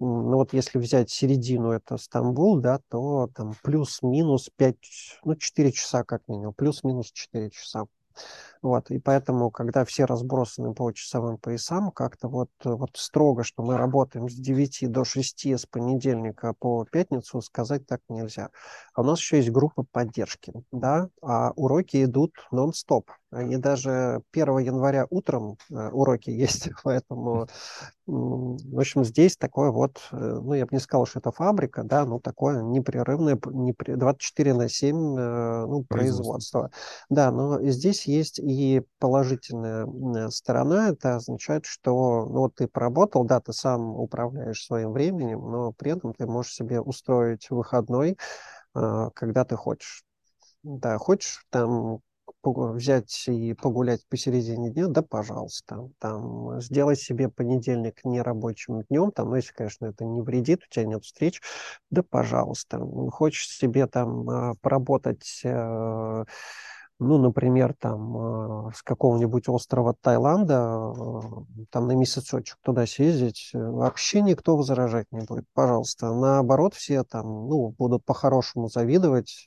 [0.00, 4.76] ну вот если взять середину, это Стамбул, да, то там плюс-минус 5,
[5.24, 7.86] ну 4 часа как минимум, плюс-минус 4 часа.
[8.62, 13.78] Вот, и поэтому, когда все разбросаны по часовым поясам, как-то вот, вот строго, что мы
[13.78, 18.50] работаем с 9 до 6 с понедельника по пятницу, сказать так нельзя.
[18.94, 23.10] А у нас еще есть группа поддержки, да, а уроки идут нон-стоп.
[23.30, 27.46] Они даже 1 января утром э, уроки есть, поэтому,
[28.06, 32.04] в общем, здесь такое вот, э, ну, я бы не сказал, что это фабрика, да,
[32.04, 36.70] ну, такое непрерывное, 24 на 7, э, ну, производство.
[37.08, 43.40] Да, но здесь есть и положительная сторона, это означает, что ну, вот ты поработал, да,
[43.40, 48.16] ты сам управляешь своим временем, но при этом ты можешь себе устроить выходной,
[48.72, 50.04] когда ты хочешь.
[50.62, 52.00] Да, хочешь там
[52.42, 55.90] взять и погулять посередине дня, да, пожалуйста.
[55.98, 60.86] Там, сделай себе понедельник нерабочим днем, там, ну, если, конечно, это не вредит, у тебя
[60.86, 61.40] нет встреч,
[61.90, 62.78] да, пожалуйста.
[63.10, 66.24] Хочешь себе там а, поработать э,
[67.00, 74.20] ну, например, там э, с какого-нибудь острова Таиланда, э, там на месяцочек туда съездить, вообще
[74.20, 76.12] никто возражать не будет, пожалуйста.
[76.14, 79.44] Наоборот, все там, ну, будут по-хорошему завидовать,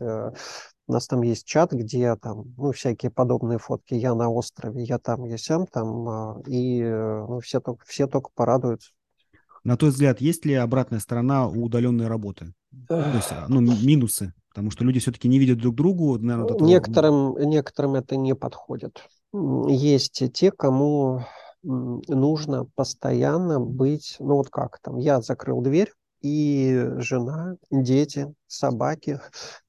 [0.88, 3.93] у нас там есть чат, где там, ну, всякие подобные фотки.
[3.93, 8.06] Я на острове, я там, я сям там, а, и э, ну, все, только, все
[8.06, 8.91] только порадуются.
[9.64, 12.53] На твой взгляд, есть ли обратная сторона у удаленной работы?
[12.88, 16.18] То есть, а, ну, минусы, потому что люди все-таки не видят друг другу.
[16.18, 17.45] Наверное, вот некоторым, этого...
[17.45, 19.03] некоторым это не подходит.
[19.68, 21.24] Есть те, кому
[21.64, 25.91] нужно постоянно быть, ну вот как там, я закрыл дверь,
[26.22, 29.20] и жена, дети, собаки,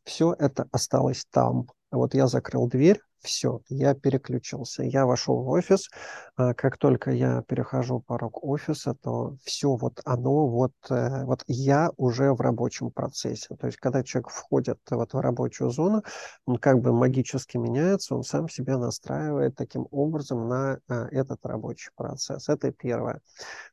[0.05, 1.67] все это осталось там.
[1.91, 4.83] Вот я закрыл дверь, все, я переключился.
[4.85, 5.89] Я вошел в офис.
[6.37, 11.91] А, как только я перехожу порог офиса, то все вот оно, вот, э, вот я
[11.97, 13.55] уже в рабочем процессе.
[13.57, 16.03] То есть, когда человек входит вот в рабочую зону,
[16.47, 21.91] он как бы магически меняется, он сам себя настраивает таким образом на а, этот рабочий
[21.97, 22.49] процесс.
[22.49, 23.21] Это первое.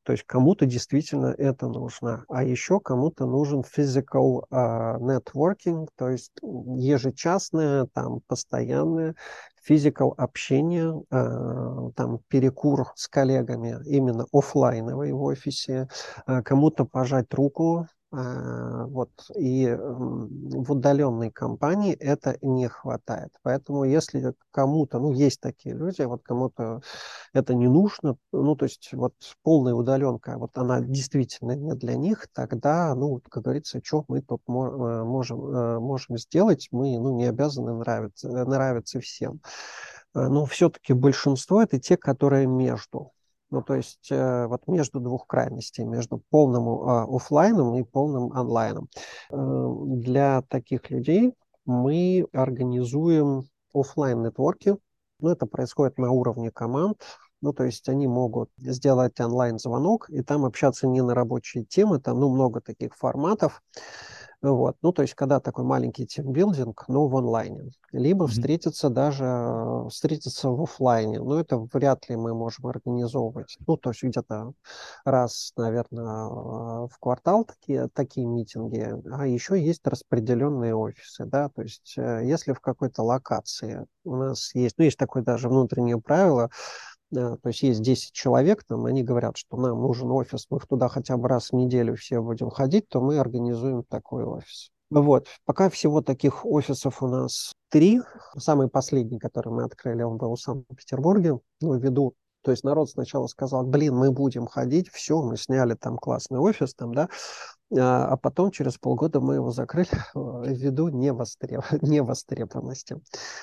[0.03, 2.25] То есть, кому-то действительно это нужно.
[2.29, 9.15] А еще кому-то нужен physical uh, networking, то есть ежечасное, там, постоянное
[9.63, 15.87] физикал общение, э, там перекур с коллегами именно офлайновый в офисе,
[16.27, 23.31] э, кому-то пожать руку, вот, и в удаленной компании это не хватает.
[23.41, 26.81] Поэтому если кому-то, ну, есть такие люди, вот кому-то
[27.33, 32.27] это не нужно, ну, то есть вот полная удаленка, вот она действительно не для них,
[32.33, 38.27] тогда, ну, как говорится, что мы тут можем, можем сделать, мы, ну, не обязаны нравиться,
[38.29, 39.39] нравиться всем.
[40.13, 43.13] Но все-таки большинство это те, которые между.
[43.51, 48.87] Ну, то есть э, вот между двух крайностей, между полным э, офлайном и полным онлайном.
[49.29, 51.33] Э, для таких людей
[51.65, 53.43] мы организуем
[53.73, 54.77] офлайн нетворки.
[55.19, 57.03] Ну, это происходит на уровне команд.
[57.41, 62.19] Ну, то есть они могут сделать онлайн-звонок и там общаться не на рабочие темы, там,
[62.19, 63.61] ну, много таких форматов.
[64.41, 64.75] Вот.
[64.81, 67.71] Ну, то есть, когда такой маленький тимбилдинг, но в онлайне.
[67.91, 68.29] Либо mm-hmm.
[68.29, 71.19] встретиться даже, встретиться в офлайне.
[71.19, 73.57] Но это вряд ли мы можем организовывать.
[73.67, 74.53] Ну, то есть, где-то
[75.05, 78.93] раз, наверное, в квартал такие, такие митинги.
[79.11, 84.55] А еще есть распределенные офисы, да, то есть, э, если в какой-то локации у нас
[84.55, 86.49] есть, ну, есть такое даже внутреннее правило,
[87.11, 91.17] то есть есть 10 человек, там, они говорят, что нам нужен офис, мы туда хотя
[91.17, 94.71] бы раз в неделю все будем ходить, то мы организуем такой офис.
[94.89, 98.01] Вот, пока всего таких офисов у нас три.
[98.37, 103.27] Самый последний, который мы открыли, он был в Санкт-Петербурге, ну, ввиду то есть народ сначала
[103.27, 107.09] сказал, блин, мы будем ходить, все, мы сняли там классный офис, там, да,
[107.77, 111.63] а, а потом через полгода мы его закрыли ввиду невостреб...
[111.81, 112.95] невостребованности.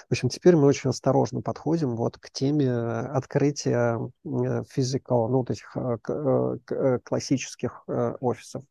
[0.09, 3.99] В общем, теперь мы очень осторожно подходим вот к теме открытия
[4.69, 5.99] физикал, ну, вот этих э,
[6.71, 8.65] э, классических э, офисов.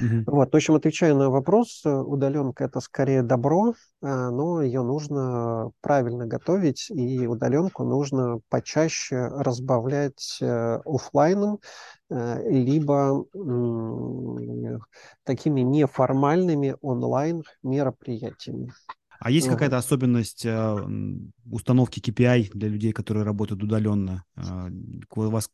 [0.00, 0.24] Угу.
[0.26, 6.26] Вот, в общем, отвечая на вопрос, удаленка это скорее добро, а, но ее нужно правильно
[6.26, 11.60] готовить, и удаленку нужно почаще разбавлять э, офлайном,
[12.08, 13.24] э, либо
[15.24, 18.72] такими неформальными онлайн мероприятиями.
[19.18, 20.46] А есть какая-то особенность
[21.50, 24.24] установки KPI для людей, которые работают удаленно?
[25.14, 25.50] у вас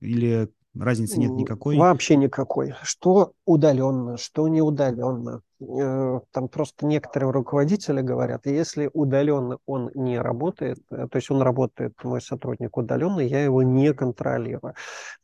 [0.00, 1.76] или разницы нет никакой?
[1.76, 2.74] Вообще никакой.
[2.82, 5.42] Что удаленно, что не удаленно.
[5.60, 11.42] Э, там просто некоторые руководители говорят, если удаленно он не работает, э, то есть он
[11.42, 14.74] работает, мой сотрудник удаленно, я его не контролирую.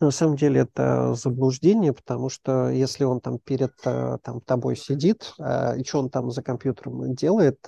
[0.01, 5.35] на самом деле это заблуждение, потому что если он там перед э, там, тобой сидит,
[5.39, 7.59] и что он там за компьютером делает,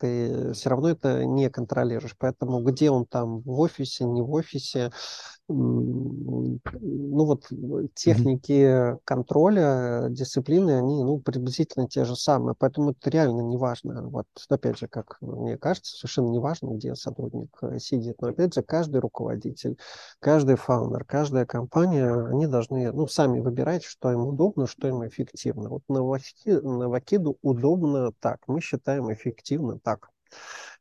[0.00, 2.16] ты все равно это не контролируешь.
[2.18, 4.90] Поэтому где он там в офисе, не в офисе,
[5.52, 6.60] ну
[7.24, 7.48] вот
[7.94, 14.08] техники контроля, дисциплины, они ну, приблизительно те же самые, поэтому это реально не важно.
[14.08, 18.54] Вот опять же, как мне кажется, совершенно не важно, где сотрудник э, сидит, но опять
[18.54, 19.76] же, каждый руководитель,
[20.20, 25.68] каждый фаундер, каждая компания, они должны ну, сами выбирать, что им удобно, что им эффективно.
[25.68, 29.89] Вот на Вакиду удобно так, мы считаем эффективно так.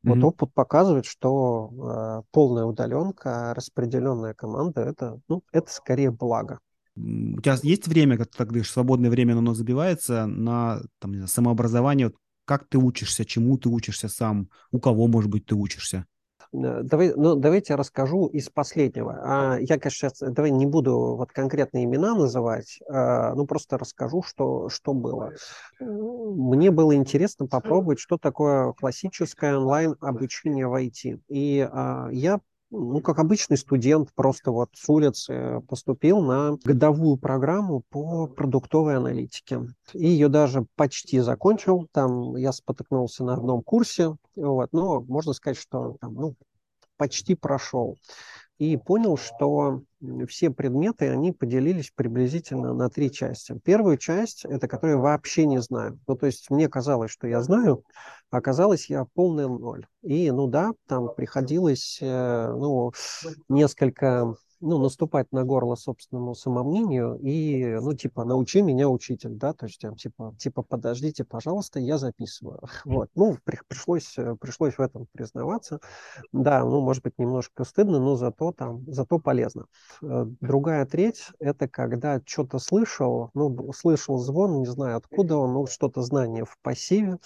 [0.03, 0.23] Вот mm-hmm.
[0.23, 6.59] опыт показывает, что э, полная удаленка, распределенная команда это, ну, это скорее благо.
[6.95, 11.27] У тебя есть время, как ты так говоришь, свободное время, оно забивается на там, знаю,
[11.27, 12.11] самообразование?
[12.45, 16.05] Как ты учишься, чему ты учишься сам, у кого, может быть, ты учишься?
[16.53, 19.19] Э, давай, ну, давайте я расскажу из последнего.
[19.21, 24.23] А, я, конечно, сейчас давай не буду вот конкретные имена называть, а, ну просто расскажу,
[24.23, 25.33] что, что было.
[25.79, 31.19] Мне было интересно попробовать, что такое классическое онлайн обучение в IT.
[31.27, 32.39] И а, я
[32.71, 39.61] ну, как обычный студент, просто вот с улицы поступил на годовую программу по продуктовой аналитике.
[39.93, 41.87] И ее даже почти закончил.
[41.91, 46.35] Там я спотыкнулся на одном курсе, вот, но можно сказать, что там, ну,
[46.97, 47.97] почти прошел
[48.59, 49.81] и понял, что
[50.27, 53.57] все предметы, они поделились приблизительно на три части.
[53.63, 55.97] Первую часть, это которую я вообще не знаю.
[56.07, 57.83] Ну, то есть мне казалось, что я знаю,
[58.29, 59.87] а оказалось я полный ноль.
[60.01, 62.91] И, ну да, там приходилось, э, ну,
[63.47, 69.65] несколько ну, наступать на горло собственному самомнению и, ну, типа, научи меня учитель, да, то
[69.65, 72.61] есть, там, типа, типа, подождите, пожалуйста, я записываю.
[72.99, 75.79] Вот, ну, при, пришлось, пришлось в этом признаваться.
[76.33, 79.65] Да, ну, может быть, немножко стыдно, но зато там, зато полезно.
[80.01, 85.67] Э, другая треть– это когда что-то слышал, ну, слышал звон, не знаю, откуда он, ну,
[85.67, 87.19] что-то знание в пассиве,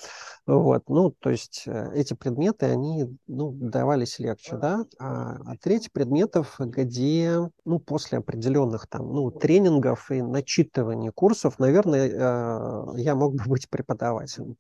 [0.46, 5.92] вот, ну, то есть, э, эти предметы, они, ну, давались легче, да, а, а треть
[5.92, 7.23] предметов, где
[7.66, 13.70] ну, после определенных там, ну, тренингов и начитывания курсов, наверное, э, я мог бы быть
[13.70, 14.58] преподавателем.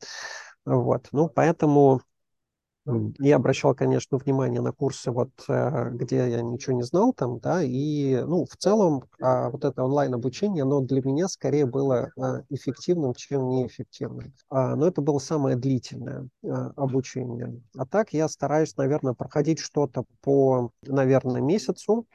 [0.66, 2.02] Вот, ну, поэтому
[3.20, 7.64] я обращал, конечно, внимание на курсы, вот, э, где я ничего не знал там, да,
[7.64, 13.14] и, ну, в целом, а, вот это онлайн-обучение, оно для меня скорее было а, эффективным,
[13.14, 14.34] чем неэффективным.
[14.50, 16.28] А, но это было самое длительное
[16.76, 17.62] обучение.
[17.78, 22.06] А так я стараюсь, наверное, проходить что-то по, наверное, месяцу,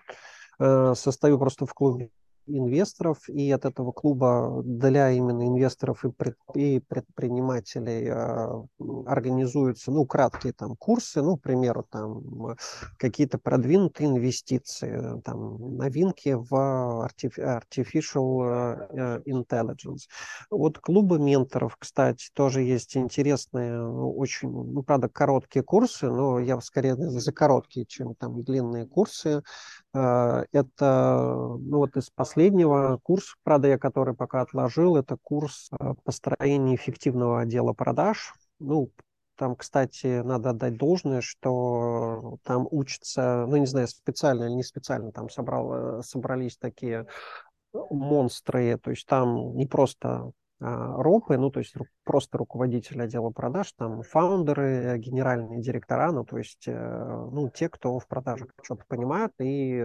[0.59, 2.11] состою просто в клубе
[2.49, 8.65] инвесторов, и от этого клуба для именно инвесторов и, пред, и предпринимателей э,
[9.07, 12.57] организуются, ну, краткие там курсы, ну, к примеру, там
[12.97, 18.43] какие-то продвинутые инвестиции, там новинки в artificial
[18.91, 20.09] э, intelligence.
[20.51, 26.97] Вот клубы менторов, кстати, тоже есть интересные, очень, ну, правда, короткие курсы, но я скорее
[26.97, 29.43] за короткие, чем там длинные курсы,
[29.88, 35.95] Э, это, ну вот из последнего курс, правда, я который пока отложил, это курс э,
[36.05, 38.35] построения эффективного отдела продаж.
[38.59, 38.91] Ну,
[39.37, 45.13] там, кстати, надо отдать должное, что там учатся, ну, не знаю, специально или не специально,
[45.13, 47.07] там собрал, э, собрались такие
[47.73, 54.03] монстры, то есть там не просто ропы, ну, то есть просто руководители отдела продаж, там,
[54.03, 59.81] фаундеры, генеральные директора, ну, то есть, э, ну, те, кто в продажах что-то понимает, и,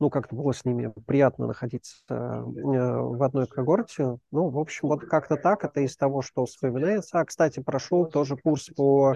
[0.00, 4.18] ну, как-то было с ними приятно находиться э, в одной когорте.
[4.32, 7.20] Ну, в общем, вот как-то так, это из того, что вспоминается.
[7.20, 9.14] А, кстати, прошел тоже курс по,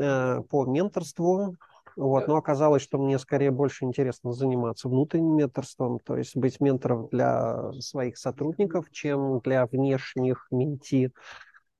[0.00, 1.56] э, по менторству,
[1.96, 7.08] вот, но оказалось, что мне скорее больше интересно заниматься внутренним менторством, то есть быть ментором
[7.08, 11.12] для своих сотрудников, чем для внешних менти.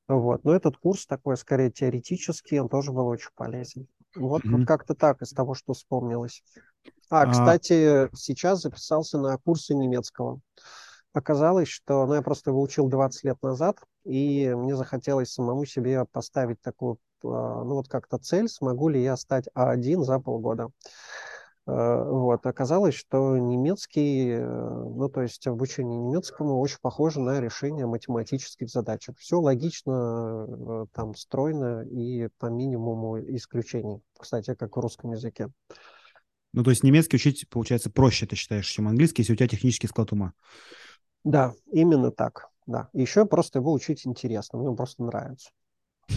[0.08, 0.44] Вот.
[0.44, 3.86] Но этот курс такой скорее теоретический, он тоже был очень полезен.
[4.14, 4.58] Вот, mm-hmm.
[4.58, 6.42] вот как-то так из того, что вспомнилось.
[7.08, 10.40] А, а, кстати, сейчас записался на курсы немецкого.
[11.14, 16.60] Оказалось, что ну, я просто выучил 20 лет назад, и мне захотелось самому себе поставить
[16.60, 20.70] такую а, ну вот как-то цель, смогу ли я стать А1 за полгода.
[21.64, 22.44] А, вот.
[22.46, 29.08] Оказалось, что немецкий, э, ну, то есть обучение немецкому очень похоже на решение математических задач.
[29.16, 34.02] Все логично, э, там, стройно и по минимуму исключений.
[34.18, 35.50] Кстати, как в русском языке.
[36.52, 39.86] Ну, то есть немецкий учить, получается, проще, ты считаешь, чем английский, если у тебя технический
[39.86, 40.32] склад ума.
[41.24, 42.88] Да, именно так, да.
[42.92, 45.50] Еще просто его учить интересно, мне он просто нравится.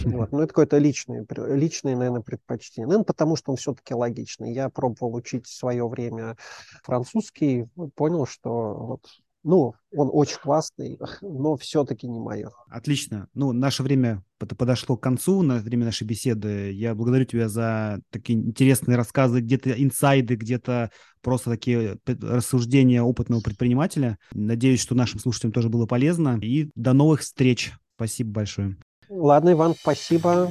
[0.04, 0.32] Вот.
[0.32, 2.86] Ну, это какое-то личное, личное, наверное, предпочтение.
[2.86, 4.52] Наверное, потому что он все-таки логичный.
[4.52, 6.36] Я пробовал учить в свое время
[6.82, 9.02] французский, понял, что вот
[9.46, 12.50] ну, он очень классный, но все-таки не мое.
[12.68, 13.28] Отлично.
[13.32, 16.72] Ну, наше время подошло к концу, на время нашей беседы.
[16.72, 20.90] Я благодарю тебя за такие интересные рассказы, где-то инсайды, где-то
[21.22, 24.18] просто такие рассуждения опытного предпринимателя.
[24.32, 26.40] Надеюсь, что нашим слушателям тоже было полезно.
[26.42, 27.72] И до новых встреч.
[27.94, 28.76] Спасибо большое.
[29.08, 30.50] Ладно, Иван, спасибо.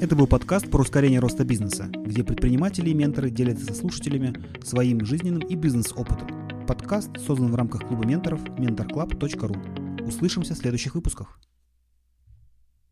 [0.00, 4.32] Это был подкаст про ускорение роста бизнеса, где предприниматели и менторы делятся со слушателями
[4.62, 6.66] своим жизненным и бизнес-опытом.
[6.68, 10.06] Подкаст создан в рамках клуба менторов mentorclub.ru.
[10.06, 11.40] Услышимся в следующих выпусках.